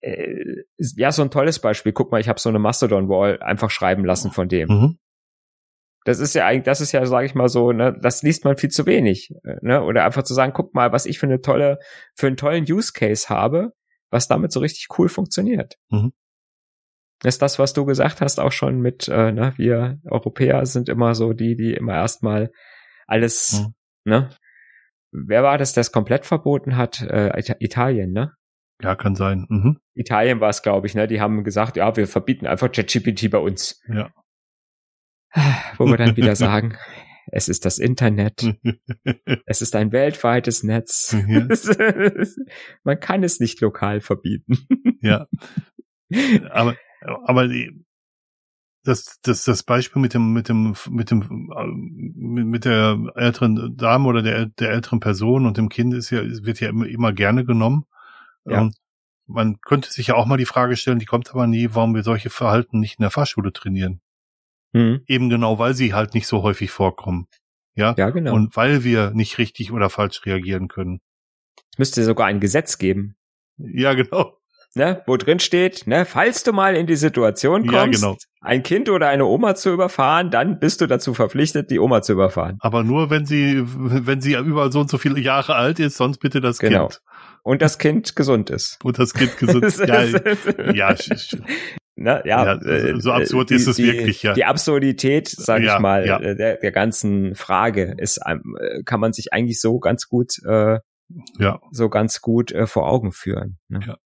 [0.00, 1.92] äh, ja, so ein tolles Beispiel.
[1.92, 4.68] Guck mal, ich habe so eine Mastodon-Wall einfach schreiben lassen von dem.
[4.68, 4.98] Mhm.
[6.06, 8.58] Das ist ja eigentlich, das ist ja, sage ich mal so, ne, das liest man
[8.58, 9.82] viel zu wenig, äh, ne?
[9.82, 11.78] Oder einfach zu sagen, guck mal, was ich für eine tolle,
[12.14, 13.72] für einen tollen Use Case habe,
[14.10, 15.76] was damit so richtig cool funktioniert.
[15.88, 16.12] Mhm
[17.24, 21.14] ist das, was du gesagt hast, auch schon mit, äh, ne, wir Europäer sind immer
[21.14, 22.50] so die, die immer erstmal
[23.06, 23.74] alles, mhm.
[24.04, 24.30] ne?
[25.16, 27.00] Wer war das, der es komplett verboten hat?
[27.00, 28.32] Äh, Italien, ne?
[28.82, 29.46] Ja, kann sein.
[29.48, 29.78] Mhm.
[29.94, 31.06] Italien war es, glaube ich, ne?
[31.06, 33.80] Die haben gesagt, ja, wir verbieten einfach ChatGPT bei uns.
[33.88, 34.10] Ja.
[35.78, 36.76] Wo wir dann wieder sagen,
[37.30, 38.56] es ist das Internet.
[39.46, 41.16] es ist ein weltweites Netz.
[41.26, 41.46] Ja.
[42.84, 44.66] Man kann es nicht lokal verbieten.
[45.00, 45.26] ja.
[46.50, 47.48] Aber, aber
[48.84, 51.50] das, das, das Beispiel mit dem, mit dem, mit dem,
[52.14, 56.22] mit, mit der älteren Dame oder der, der älteren Person und dem Kind ist ja,
[56.22, 57.86] wird ja immer, immer gerne genommen.
[58.44, 58.60] Ja.
[58.60, 58.76] Und
[59.26, 62.02] man könnte sich ja auch mal die Frage stellen, die kommt aber nie, warum wir
[62.02, 64.00] solche Verhalten nicht in der Fahrschule trainieren.
[64.74, 65.00] Hm.
[65.06, 67.26] Eben genau, weil sie halt nicht so häufig vorkommen.
[67.74, 67.94] Ja.
[67.96, 68.34] Ja, genau.
[68.34, 71.00] Und weil wir nicht richtig oder falsch reagieren können.
[71.72, 73.16] es müsste sogar ein Gesetz geben,
[73.56, 74.36] Ja, genau.
[74.74, 75.02] Ne?
[75.06, 78.16] wo drin steht, ne, falls du mal in die Situation Ja, kommst, genau.
[78.40, 82.12] ein Kind oder eine Oma zu überfahren, dann bist du dazu verpflichtet, die Oma zu
[82.12, 82.56] überfahren.
[82.60, 86.18] Aber nur, wenn sie, wenn sie über so und so viele Jahre alt ist, sonst
[86.18, 86.88] bitte das Genau.
[86.88, 87.00] Kind.
[87.42, 88.78] Und das Kind gesund ist.
[88.82, 89.64] Und das Kind gesund.
[89.86, 90.04] ja,
[90.72, 91.38] ja, sch-
[91.96, 94.32] Ne, ja, Ja, äh, so absurd die, ist es die, wirklich, ja.
[94.32, 96.18] Die Absurdität, sage Ja, ich mal, ja.
[96.18, 100.32] äh, der, der ganzen Frage ist, einem, äh, kann man sich eigentlich so ganz gut,
[100.44, 100.80] äh,
[101.38, 103.58] ja, so ganz gut äh, vor Augen führen.
[103.68, 103.78] Ne?
[103.86, 103.96] Ja.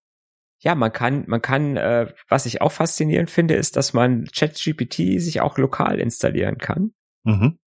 [0.61, 5.20] Ja, man kann, man kann, äh, was ich auch faszinierend finde, ist, dass man ChatGPT
[5.20, 6.92] sich auch lokal installieren kann,
[7.22, 7.59] mhm.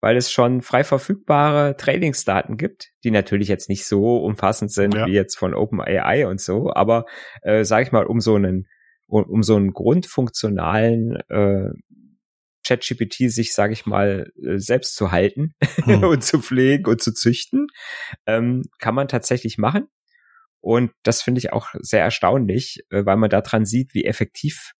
[0.00, 5.06] weil es schon frei verfügbare Trainingsdaten gibt, die natürlich jetzt nicht so umfassend sind Ja.
[5.06, 7.04] wie jetzt von OpenAI und so, aber
[7.42, 8.66] äh, sage ich mal, um so einen,
[9.06, 11.70] um, um so einen grundfunktionalen äh,
[12.66, 16.04] ChatGPT sich, sage ich mal, äh, selbst zu halten Hm.
[16.04, 17.66] und zu pflegen und zu züchten,
[18.26, 19.88] ähm, kann man tatsächlich machen.
[20.60, 24.72] Und das finde ich auch sehr erstaunlich, äh, weil man daran sieht, wie effektiv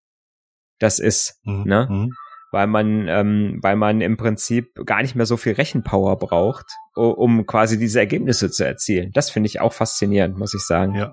[0.78, 1.64] das ist, Mhm.
[1.64, 1.86] ne?
[1.90, 2.14] Mhm.
[2.52, 6.66] weil man, ähm, weil man im Prinzip gar nicht mehr so viel Rechenpower braucht,
[6.96, 9.12] um quasi diese Ergebnisse zu erzielen.
[9.12, 10.96] Das finde ich auch faszinierend, muss ich sagen.
[10.96, 11.12] Ja.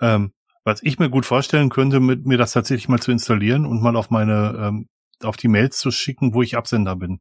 [0.00, 0.32] Ähm,
[0.64, 3.96] was ich mir gut vorstellen könnte, mit mir das tatsächlich mal zu installieren und mal
[3.96, 4.88] auf meine, ähm,
[5.22, 7.20] auf die Mails zu schicken, wo ich Absender bin.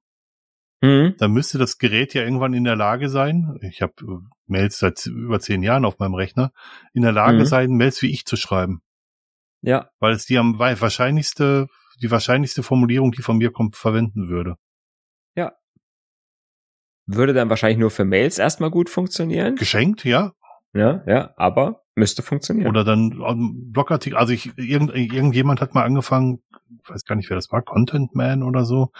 [0.82, 1.16] Mhm.
[1.18, 4.18] Dann müsste das Gerät ja irgendwann in der Lage sein, ich habe äh,
[4.48, 6.52] Mails seit über zehn Jahren auf meinem Rechner,
[6.94, 7.46] in der Lage Mhm.
[7.46, 8.82] sein, Mails wie ich zu schreiben.
[9.62, 11.68] Ja, Weil es die am wahrscheinlichste,
[12.02, 14.58] die wahrscheinlichste Formulierung, die von mir kommt, verwenden würde.
[17.16, 19.56] würde dann wahrscheinlich nur für Mails erstmal gut funktionieren.
[19.56, 20.34] Geschenkt, ja.
[20.74, 22.70] Ja, ja, aber müsste funktionieren.
[22.70, 26.42] Oder dann ähm, Blogartikel, also ich, irgend, irgendjemand hat mal angefangen,
[26.84, 28.92] ich weiß gar nicht, wer das war, Content Man oder so,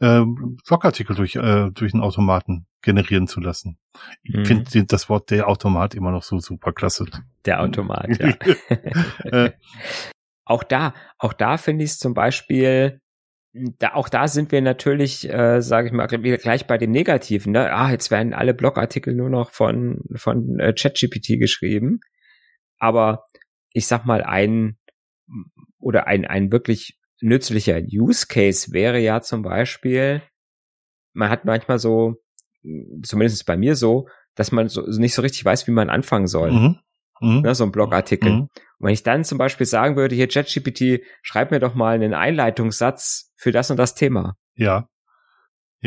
[0.00, 0.22] äh,
[0.66, 3.78] Blogartikel durch, äh, durch einen Automaten generieren zu lassen.
[4.22, 4.44] Ich Mhm.
[4.66, 7.06] finde das Wort der Automat immer noch so super klasse.
[7.44, 8.34] Der Automat, ja.
[9.24, 9.52] Äh,
[10.44, 13.00] auch da, auch da finde ich es zum Beispiel,
[13.52, 17.52] da, auch da sind wir natürlich, äh, sage ich mal, wieder gleich bei dem Negativen.
[17.52, 17.72] Ne?
[17.72, 22.00] Ah, jetzt werden alle Blogartikel nur noch von von äh, ChatGPT geschrieben.
[22.80, 23.24] Aber
[23.72, 24.76] ich sag mal, ein
[25.78, 30.22] oder ein ein wirklich nützlicher Use Case wäre ja zum Beispiel,
[31.12, 32.16] man hat manchmal so,
[33.02, 36.50] zumindest bei mir so, dass man so nicht so richtig weiß, wie man anfangen soll.
[36.52, 36.76] mhm,
[37.20, 38.32] mhm, Ne, so ein Blogartikel.
[38.32, 38.40] mhm.
[38.40, 42.14] Und wenn ich dann zum Beispiel sagen würde, hier ChatGPT, schreib mir doch mal einen
[42.14, 44.36] Einleitungssatz für das und das Thema.
[44.54, 44.88] Ja,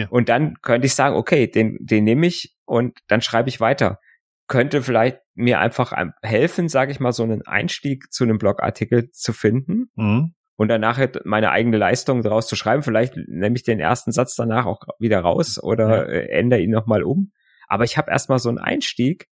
[0.10, 4.00] Und dann könnte ich sagen, okay, den, den nehme ich und dann schreibe ich weiter.
[4.48, 9.10] Könnte vielleicht mir einfach ein- helfen, sage ich mal, so einen Einstieg zu einem Blogartikel
[9.12, 12.84] zu finden mhm, und danach meine eigene Leistung daraus zu schreiben.
[12.84, 17.04] Vielleicht nehme ich den ersten Satz danach auch wieder raus oder äh, ändere ihn nochmal
[17.04, 17.32] um.
[17.68, 19.28] Aber ich habe erstmal so einen Einstieg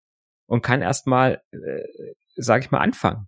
[0.48, 1.84] und kann erstmal, äh,
[2.36, 3.28] sage ich mal, anfangen.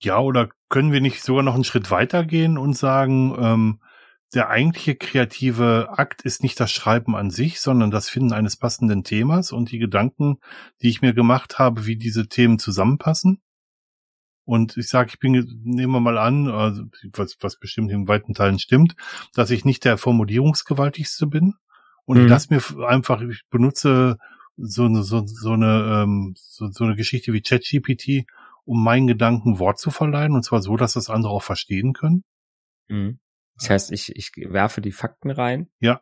[0.00, 3.80] Ja, oder können wir nicht sogar noch einen Schritt weitergehen und sagen, ähm,
[4.34, 9.04] der eigentliche kreative Akt ist nicht das Schreiben an sich, sondern das Finden eines passenden
[9.04, 10.38] Themas und die Gedanken,
[10.82, 13.40] die ich mir gemacht habe, wie diese Themen zusammenpassen.
[14.44, 15.32] Und ich sage, ich bin,
[15.64, 18.94] nehmen wir mal an, also was, was bestimmt in weiten Teilen stimmt,
[19.34, 21.54] dass ich nicht der Formulierungsgewaltigste bin.
[22.04, 22.28] Und ich Mhm.
[22.28, 24.18] lasse mir einfach, ich benutze
[24.56, 28.26] so eine, so, so eine, ähm, so, so eine Geschichte wie ChatGPT,
[28.64, 32.24] um meinen Gedanken Wort zu verleihen, und zwar so, dass das andere auch verstehen können.
[32.88, 33.18] Mhm.
[33.58, 35.68] Das heißt, ich, ich werfe die Fakten rein.
[35.80, 36.00] Ja.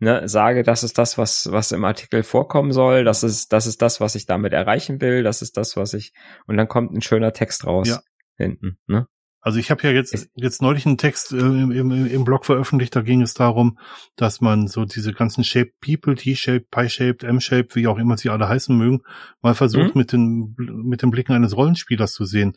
[0.00, 3.80] Ne, sage, das ist das, was, was im Artikel vorkommen soll, das ist, das ist
[3.80, 6.12] das, was ich damit erreichen will, das ist das, was ich,
[6.46, 7.88] und dann kommt ein schöner Text raus.
[7.88, 8.00] Ja.
[8.36, 9.06] Hinten, ne?
[9.40, 12.96] Also ich habe ja jetzt jetzt neulich einen Text äh, im, im, im Blog veröffentlicht,
[12.96, 13.78] da ging es darum,
[14.16, 18.48] dass man so diese ganzen Shape People, T-Shaped, Pie-Shaped, M-Shaped, wie auch immer sie alle
[18.48, 19.02] heißen mögen,
[19.42, 19.98] mal versucht Mhm.
[20.00, 22.56] mit den mit den Blicken eines Rollenspielers zu sehen.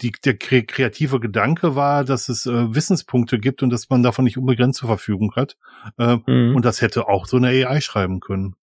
[0.00, 4.24] Die, der kre kreative Gedanke war, dass es äh, Wissenspunkte gibt und dass man davon
[4.24, 5.56] nicht unbegrenzt zur Verfügung hat.
[5.98, 6.56] Äh, Mhm.
[6.56, 8.56] Und das hätte auch so eine AI schreiben können.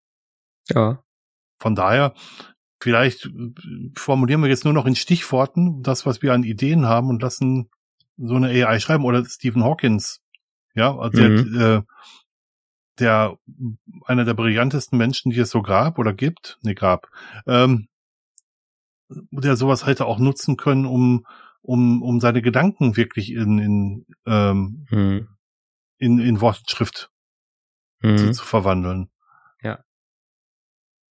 [0.68, 1.02] ja.
[1.58, 2.14] Von daher
[2.80, 3.30] vielleicht äh,
[3.94, 7.68] formulieren wir jetzt nur noch in Stichworten das, was wir an Ideen haben und lassen
[8.16, 10.22] so eine AI schreiben oder Stephen Hawkins.
[10.74, 11.52] Ja, also mhm.
[11.52, 11.82] der, äh,
[12.98, 13.38] der
[14.06, 17.08] einer der brillantesten Menschen, die es so gab oder gibt, ne gab,
[17.46, 17.88] ähm,
[19.30, 21.26] der sowas hätte auch nutzen können, um
[21.62, 25.28] um um seine Gedanken wirklich in in ähm, mhm.
[25.98, 27.10] in, in Wortschrift
[28.02, 28.32] mhm.
[28.32, 29.10] zu, verwandeln.
[29.62, 29.84] Ja.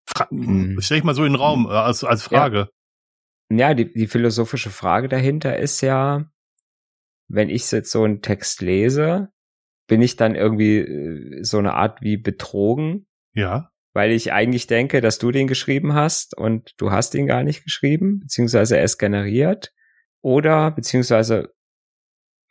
[0.08, 0.80] Fra mhm.
[0.82, 2.70] Stell ich mal so in den Raum äh, als als Frage.
[3.50, 6.32] Ja, ja die, die philosophische Frage dahinter ist ja,
[7.28, 9.32] wenn ich jetzt so einen Text lese,
[9.88, 13.08] bin ich dann irgendwie äh, so eine Art wie betrogen.
[13.34, 13.69] Ja.
[13.94, 17.64] Weil ich eigentlich denke, dass du den geschrieben hast und du hast ihn gar nicht
[17.64, 19.74] geschrieben, beziehungsweise er ist generiert.
[20.22, 21.54] Oder beziehungsweise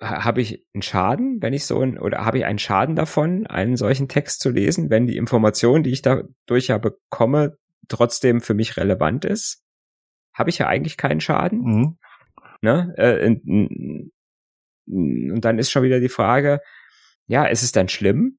[0.01, 3.77] habe ich einen Schaden, wenn ich so ein, oder habe ich einen Schaden davon, einen
[3.77, 7.57] solchen Text zu lesen, wenn die Information, die ich dadurch ja bekomme,
[7.89, 9.65] trotzdem für mich relevant ist?
[10.35, 11.61] Habe ich ja eigentlich keinen Schaden.
[11.61, 11.99] Mhm.
[12.63, 12.95] Ne?
[12.97, 13.37] Äh,
[14.87, 16.61] und dann ist schon wieder die Frage,
[17.27, 18.39] ja, ist es dann schlimm,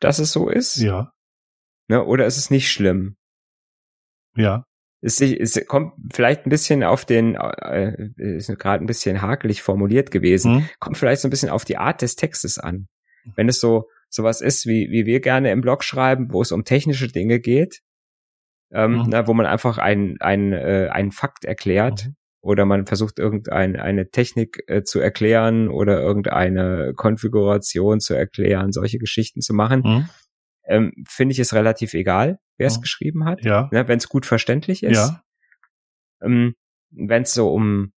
[0.00, 0.76] dass es so ist?
[0.76, 1.13] Ja.
[1.88, 3.16] Ne, oder ist es nicht schlimm?
[4.36, 4.64] Ja.
[5.00, 10.10] Es, es kommt vielleicht ein bisschen auf den, äh, ist gerade ein bisschen hakelig formuliert
[10.10, 10.68] gewesen, mhm.
[10.80, 12.88] kommt vielleicht so ein bisschen auf die Art des Textes an.
[13.36, 16.64] Wenn es so sowas ist, wie, wie wir gerne im Blog schreiben, wo es um
[16.64, 17.80] technische Dinge geht,
[18.72, 19.04] ähm, mhm.
[19.08, 23.82] na, wo man einfach einen ein, äh, einen Fakt erklärt, mhm oder man versucht irgendeine
[23.82, 30.08] eine Technik äh, zu erklären oder irgendeine Konfiguration zu erklären, solche Geschichten zu machen, mhm.
[30.66, 32.82] Ähm, finde ich es relativ egal, wer es mhm.
[32.82, 33.68] geschrieben hat, ja.
[33.72, 34.96] ne, wenn es gut verständlich ist.
[34.96, 35.22] Ja.
[36.22, 36.54] Ähm,
[36.90, 37.92] wenn es so um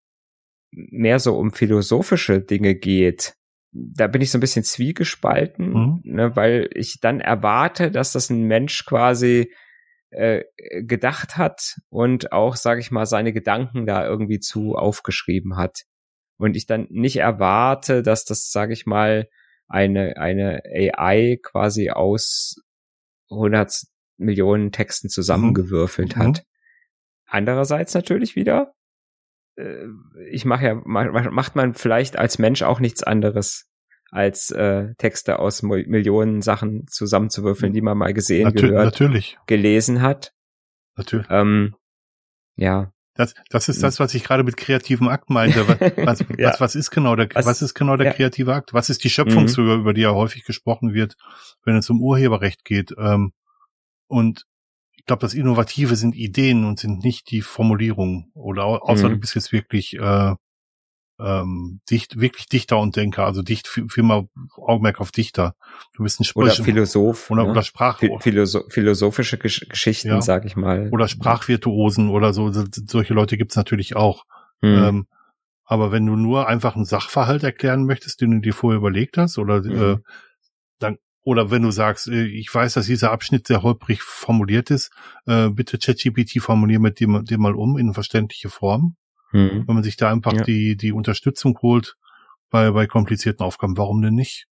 [0.71, 3.35] mehr so um philosophische Dinge geht,
[3.71, 6.01] da bin ich so ein bisschen zwiegespalten, mhm.
[6.03, 9.51] ne, weil ich dann erwarte, dass das ein Mensch quasi
[10.09, 10.43] äh,
[10.83, 15.83] gedacht hat und auch, sage ich mal, seine Gedanken da irgendwie zu aufgeschrieben hat.
[16.37, 19.27] Und ich dann nicht erwarte, dass das, sage ich mal,
[19.67, 22.61] eine, eine AI quasi aus
[23.29, 23.83] 100
[24.17, 26.21] Millionen Texten zusammengewürfelt mhm.
[26.21, 26.43] hat.
[27.25, 28.73] Andererseits natürlich wieder,
[29.57, 29.87] äh,
[30.29, 33.67] ich mache ja, macht man vielleicht als Mensch auch nichts anderes
[34.09, 39.37] als äh, Texte aus Millionen Sachen zusammenzuwürfeln, die man mal gesehen, Natu gehört, natürlich.
[39.47, 40.33] gelesen hat.
[40.95, 41.27] Natürlich.
[41.29, 41.75] Ähm,
[42.55, 42.93] ja.
[43.17, 45.67] Das, das ist das, was ich gerade mit kreativem Akt meinte.
[45.67, 46.51] Was, ja.
[46.51, 48.13] was, was ist genau der, was, was ist genau der ja.
[48.13, 48.73] kreative Akt?
[48.73, 49.81] Was ist die Schöpfungshöhe, mhm.
[49.81, 51.15] über die ja häufig gesprochen wird,
[51.65, 52.93] wenn es um Urheberrecht geht?
[52.97, 53.33] Ähm,
[54.07, 54.45] und
[54.95, 58.31] ich glaube, das Innovative sind Ideen und sind nicht die Formulierungen.
[58.33, 59.13] Oder außer mhm.
[59.13, 60.35] du bist jetzt wirklich äh,
[61.19, 65.55] ähm, dicht, wirklich Dichter und Denker, also dicht, viel, mal Augenmerk auf Dichter.
[65.93, 67.31] Du bist ein Sprach Oder Philosoph.
[67.31, 67.49] Oder, ne?
[67.49, 67.99] oder Sprach.
[68.19, 70.21] Philosoph philosophische Gesch Geschichten, ja.
[70.21, 70.89] sag ich mal.
[70.91, 72.51] Oder Sprachvirtuosen oder so.
[72.51, 74.25] Solche Leute gibt's natürlich auch.
[74.61, 74.83] Hm.
[74.83, 75.07] Ähm,
[75.65, 79.37] aber wenn du nur einfach einen Sachverhalt erklären möchtest, den du dir vorher überlegt hast,
[79.37, 79.81] oder hm.
[79.81, 79.97] äh,
[80.79, 84.91] dann oder wenn du sagst, äh, ich weiß, dass dieser Abschnitt sehr holprig formuliert ist,
[85.25, 88.95] äh, bitte ChatGPT formulier mit dem, dem mal um in verständliche Form.
[89.31, 89.67] Mhm.
[89.67, 90.43] Wenn man sich da einfach ja.
[90.43, 91.97] die, die Unterstützung holt
[92.49, 94.47] bei, bei komplizierten Aufgaben, warum denn nicht?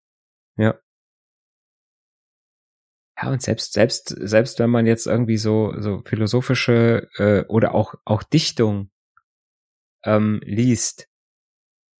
[0.57, 0.75] Ja.
[3.17, 7.95] Ja, und selbst, selbst, selbst wenn man jetzt irgendwie so, so philosophische äh, oder auch,
[8.03, 8.91] auch Dichtung
[10.03, 11.07] ähm, liest,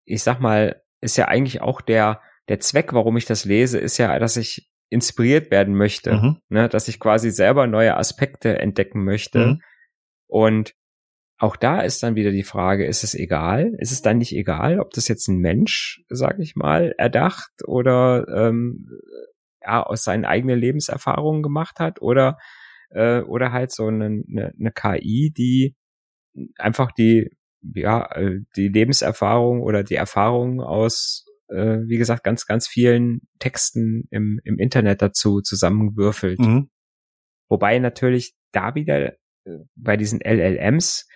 [0.03, 3.97] ich sag mal, ist ja eigentlich auch der, der Zweck, warum ich das lese, ist
[3.97, 6.38] ja, dass ich inspiriert werden möchte, mhm.
[6.49, 9.45] ne, dass ich quasi selber neue Aspekte entdecken möchte.
[9.45, 9.61] Mhm.
[10.28, 10.76] Und
[11.38, 13.74] auch da ist dann wieder die Frage, ist es egal?
[13.80, 18.26] Ist es dann nicht egal, ob das jetzt ein Mensch, sag ich mal, erdacht oder
[18.30, 18.88] ähm,
[19.62, 22.38] ja, aus seinen eigenen Lebenserfahrungen gemacht hat oder
[22.92, 25.76] äh, oder halt so eine, eine, eine KI, die
[26.58, 27.30] einfach die
[27.62, 34.08] ja äh, die Lebenserfahrung oder die Erfahrung aus äh, wie gesagt ganz ganz vielen Texten
[34.10, 36.40] im im Internet dazu zusammenwürfelt.
[36.40, 36.70] Mhm.
[37.50, 39.14] Wobei natürlich da wieder
[39.44, 41.08] äh, bei diesen LLMs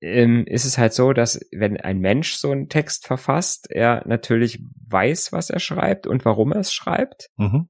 [0.00, 4.62] ähm, ist es halt so, dass wenn ein Mensch so einen Text verfasst, er natürlich
[4.88, 7.28] weiß, was er schreibt und warum er es schreibt.
[7.36, 7.68] Mhm.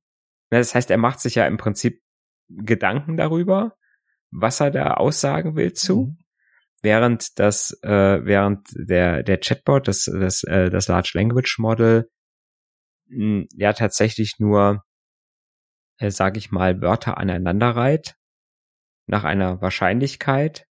[0.50, 2.00] Das heißt, er macht sich ja im Prinzip
[2.48, 3.74] Gedanken darüber,
[4.30, 6.06] was er da aussagen will zu.
[6.06, 6.18] Mhm.
[6.80, 12.08] Während das, äh, während der, der Chatbot, das, das, äh, das Large Language Model,
[13.08, 14.84] mh, hm, ja tatsächlich nur,
[15.98, 18.14] äh, sage ich mal, Wörter aneinander reiht,
[19.06, 20.67] nach einer Wahrscheinlichkeit,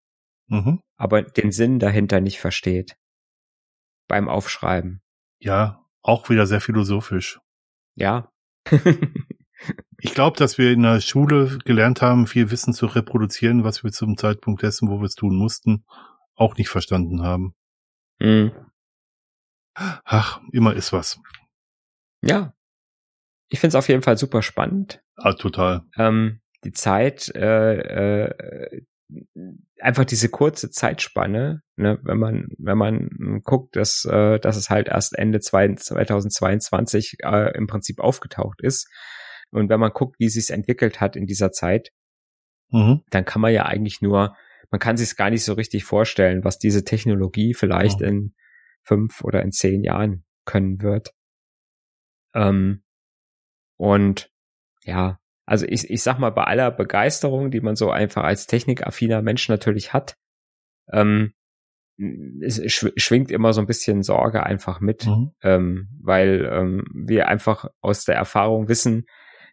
[0.49, 0.81] mhm.
[0.97, 2.97] aber den Sinn dahinter nicht versteht
[4.09, 5.03] beim Aufschreiben.
[5.39, 7.41] Ja, auch wieder sehr philosophisch.
[7.95, 8.31] Ja.
[9.99, 13.93] Ich glaube, dass wir in der Schule gelernt haben, viel Wissen zu reproduzieren, was wir
[13.93, 15.85] zum Zeitpunkt dessen, wo wir es tun mussten,
[16.35, 17.55] auch nicht verstanden haben.
[18.19, 18.53] Mhm.
[19.75, 21.19] Ach, immer ist was.
[22.23, 22.55] Ja.
[23.49, 25.03] Ich finde es auf jeden Fall super spannend.
[25.17, 25.85] Ah, total.
[25.97, 28.83] Ähm, die Zeit, äh, äh,
[29.81, 34.89] einfach diese kurze Zeitspanne, ne, wenn man, wenn man guckt, dass, äh, dass es halt
[34.89, 38.89] erst Ende 2022 äh, im Prinzip aufgetaucht ist.
[39.51, 41.91] Und wenn man guckt, wie sich entwickelt hat in dieser Zeit,
[42.71, 43.03] mhm.
[43.11, 44.37] dann kann man ja eigentlich nur,
[44.71, 48.07] man kann sich es gar nicht so richtig vorstellen, was diese Technologie vielleicht mhm.
[48.07, 48.35] in
[48.83, 51.15] fünf oder in zehn Jahren können wird.
[52.35, 52.83] Ähm,
[53.77, 54.31] und
[54.85, 59.23] ja, also ich, ich sag mal, bei aller Begeisterung, die man so einfach als technikaffiner
[59.23, 60.17] Mensch natürlich hat,
[60.93, 61.33] ähm,
[62.43, 65.33] es schwingt immer so ein bisschen Sorge einfach mit, mhm.
[65.43, 69.07] ähm, weil ähm, wir einfach aus der Erfahrung wissen,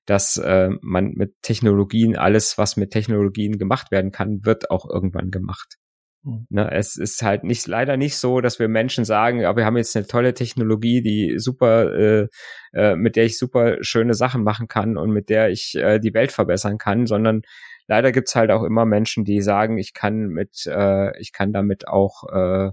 [0.05, 5.31] dass äh, man mit Technologien, alles, was mit Technologien gemacht werden kann, wird auch irgendwann
[5.31, 5.77] gemacht.
[6.23, 6.47] Mhm.
[6.49, 9.77] Ne, es ist halt nicht leider nicht so, dass wir Menschen sagen, ja, wir haben
[9.77, 12.27] jetzt eine tolle Technologie, die super, äh,
[12.73, 16.13] äh, mit der ich super schöne Sachen machen kann und mit der ich äh, die
[16.13, 17.41] Welt verbessern kann, sondern
[17.87, 21.87] leider gibt's halt auch immer Menschen, die sagen, ich kann mit, äh, ich kann damit
[21.87, 22.71] auch äh,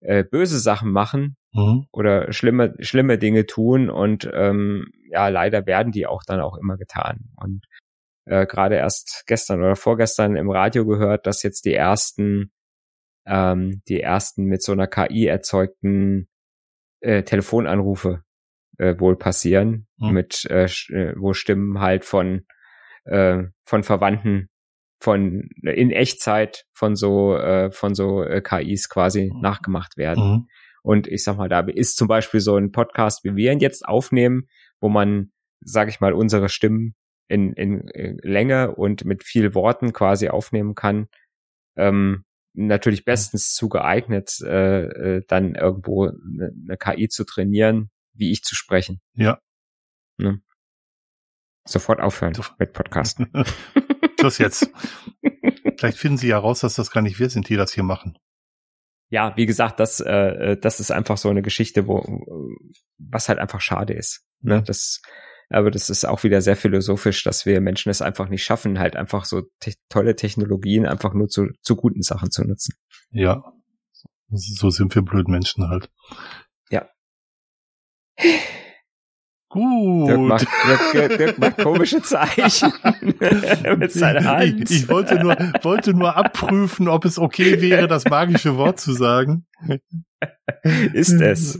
[0.00, 1.86] äh, böse Sachen machen mhm.
[1.90, 6.76] oder schlimme, schlimme Dinge tun und ähm, ja, leider werden die auch dann auch immer
[6.76, 7.30] getan.
[7.36, 7.66] Und
[8.26, 12.52] äh, gerade erst gestern oder vorgestern im Radio gehört, dass jetzt die ersten
[13.26, 16.28] ähm, die ersten mit so einer KI erzeugten
[17.00, 18.22] äh, Telefonanrufe
[18.78, 20.10] äh, wohl passieren, mhm.
[20.12, 22.46] mit äh, äh, wo Stimmen halt von
[23.04, 24.48] äh, von Verwandten
[25.00, 29.40] von in Echtzeit von so äh, von so äh, KIs quasi mhm.
[29.40, 30.24] nachgemacht werden.
[30.24, 30.48] Mhm.
[30.82, 33.86] Und ich sag mal, da ist zum Beispiel so ein Podcast, wie wir ihn jetzt
[33.86, 34.46] aufnehmen,
[34.80, 36.94] wo man, sag ich mal, unsere Stimmen
[37.26, 41.08] in, in, in Länge und mit viel Worten quasi aufnehmen kann.
[41.76, 42.24] Ähm,
[42.56, 48.42] natürlich bestens zu geeignet, äh, äh, dann irgendwo eine, eine KI zu trainieren, wie ich
[48.42, 49.00] zu sprechen.
[49.14, 49.40] Ja.
[50.16, 50.40] Ne?
[51.64, 52.42] Sofort aufhören so.
[52.58, 53.30] mit Podcasten.
[54.18, 54.70] das jetzt.
[55.78, 58.18] Vielleicht finden Sie ja raus, dass das gar nicht wir sind, die das hier machen.
[59.08, 62.02] Ja, wie gesagt, das, äh, das ist einfach so eine Geschichte, wo
[62.98, 64.26] was halt einfach schade ist.
[64.40, 64.62] Ne?
[64.62, 65.00] Das
[65.48, 68.96] aber das ist auch wieder sehr philosophisch, dass wir Menschen es einfach nicht schaffen, halt
[68.96, 72.74] einfach so te tolle Technologien einfach nur zu, zu guten Sachen zu nutzen.
[73.10, 73.44] Ja.
[74.28, 75.90] So sind wir blöd Menschen halt.
[76.70, 76.88] Ja.
[79.56, 80.08] Gut.
[80.08, 80.46] Dirk macht,
[80.92, 82.70] Dirk, Dirk macht komische Zeichen
[83.78, 84.70] mit seiner Hand.
[84.70, 88.92] Ich, ich, wollte nur, wollte nur abprüfen, ob es okay wäre, das magische Wort zu
[88.92, 89.46] sagen.
[90.92, 91.58] Ist es.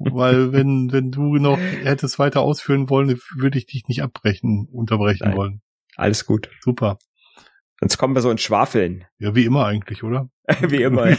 [0.00, 5.28] Weil wenn, wenn du noch hättest weiter ausführen wollen, würde ich dich nicht abbrechen, unterbrechen
[5.28, 5.36] Nein.
[5.36, 5.62] wollen.
[5.94, 6.50] Alles gut.
[6.58, 6.98] Super.
[7.78, 9.04] Sonst kommen wir so ins Schwafeln.
[9.20, 10.30] Ja, wie immer eigentlich, oder?
[10.62, 11.12] wie immer.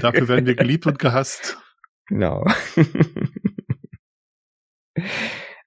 [0.00, 1.58] Dafür werden wir geliebt und gehasst.
[2.06, 2.44] Genau.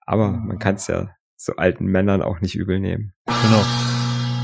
[0.05, 3.13] Aber man kann es ja so alten Männern auch nicht übel nehmen.
[3.25, 3.63] Genau.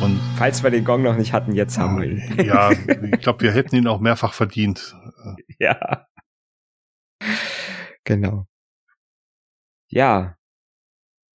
[0.04, 2.46] Und falls wir den Gong noch nicht hatten, jetzt haben wir ihn.
[2.46, 4.96] Ja, ich glaube, wir hätten ihn auch mehrfach verdient.
[5.60, 6.08] Ja.
[8.04, 8.48] Genau.
[9.90, 10.36] Ja.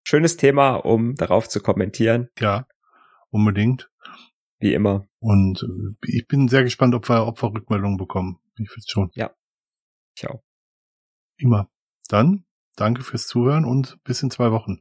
[0.02, 2.28] Schönes Thema, um darauf zu kommentieren.
[2.40, 2.66] Ja,
[3.30, 3.88] unbedingt.
[4.58, 5.06] Wie immer.
[5.20, 8.40] Und äh, ich bin sehr gespannt, ob wir, ob wir Rückmeldungen bekommen.
[8.58, 9.10] Ich finde schon.
[9.14, 9.32] Ja.
[10.16, 10.42] Ich auch.
[11.36, 11.70] Immer.
[12.08, 12.45] Dann
[12.76, 14.80] danke fürs Zuhören und bis in zwei Wochen.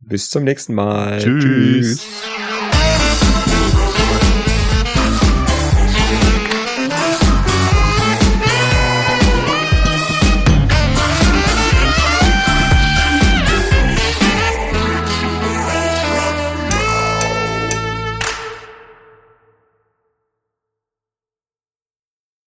[0.00, 1.18] Bis zum nächsten Mal.
[1.18, 2.02] Tschüss.
[2.02, 2.24] Tschüss.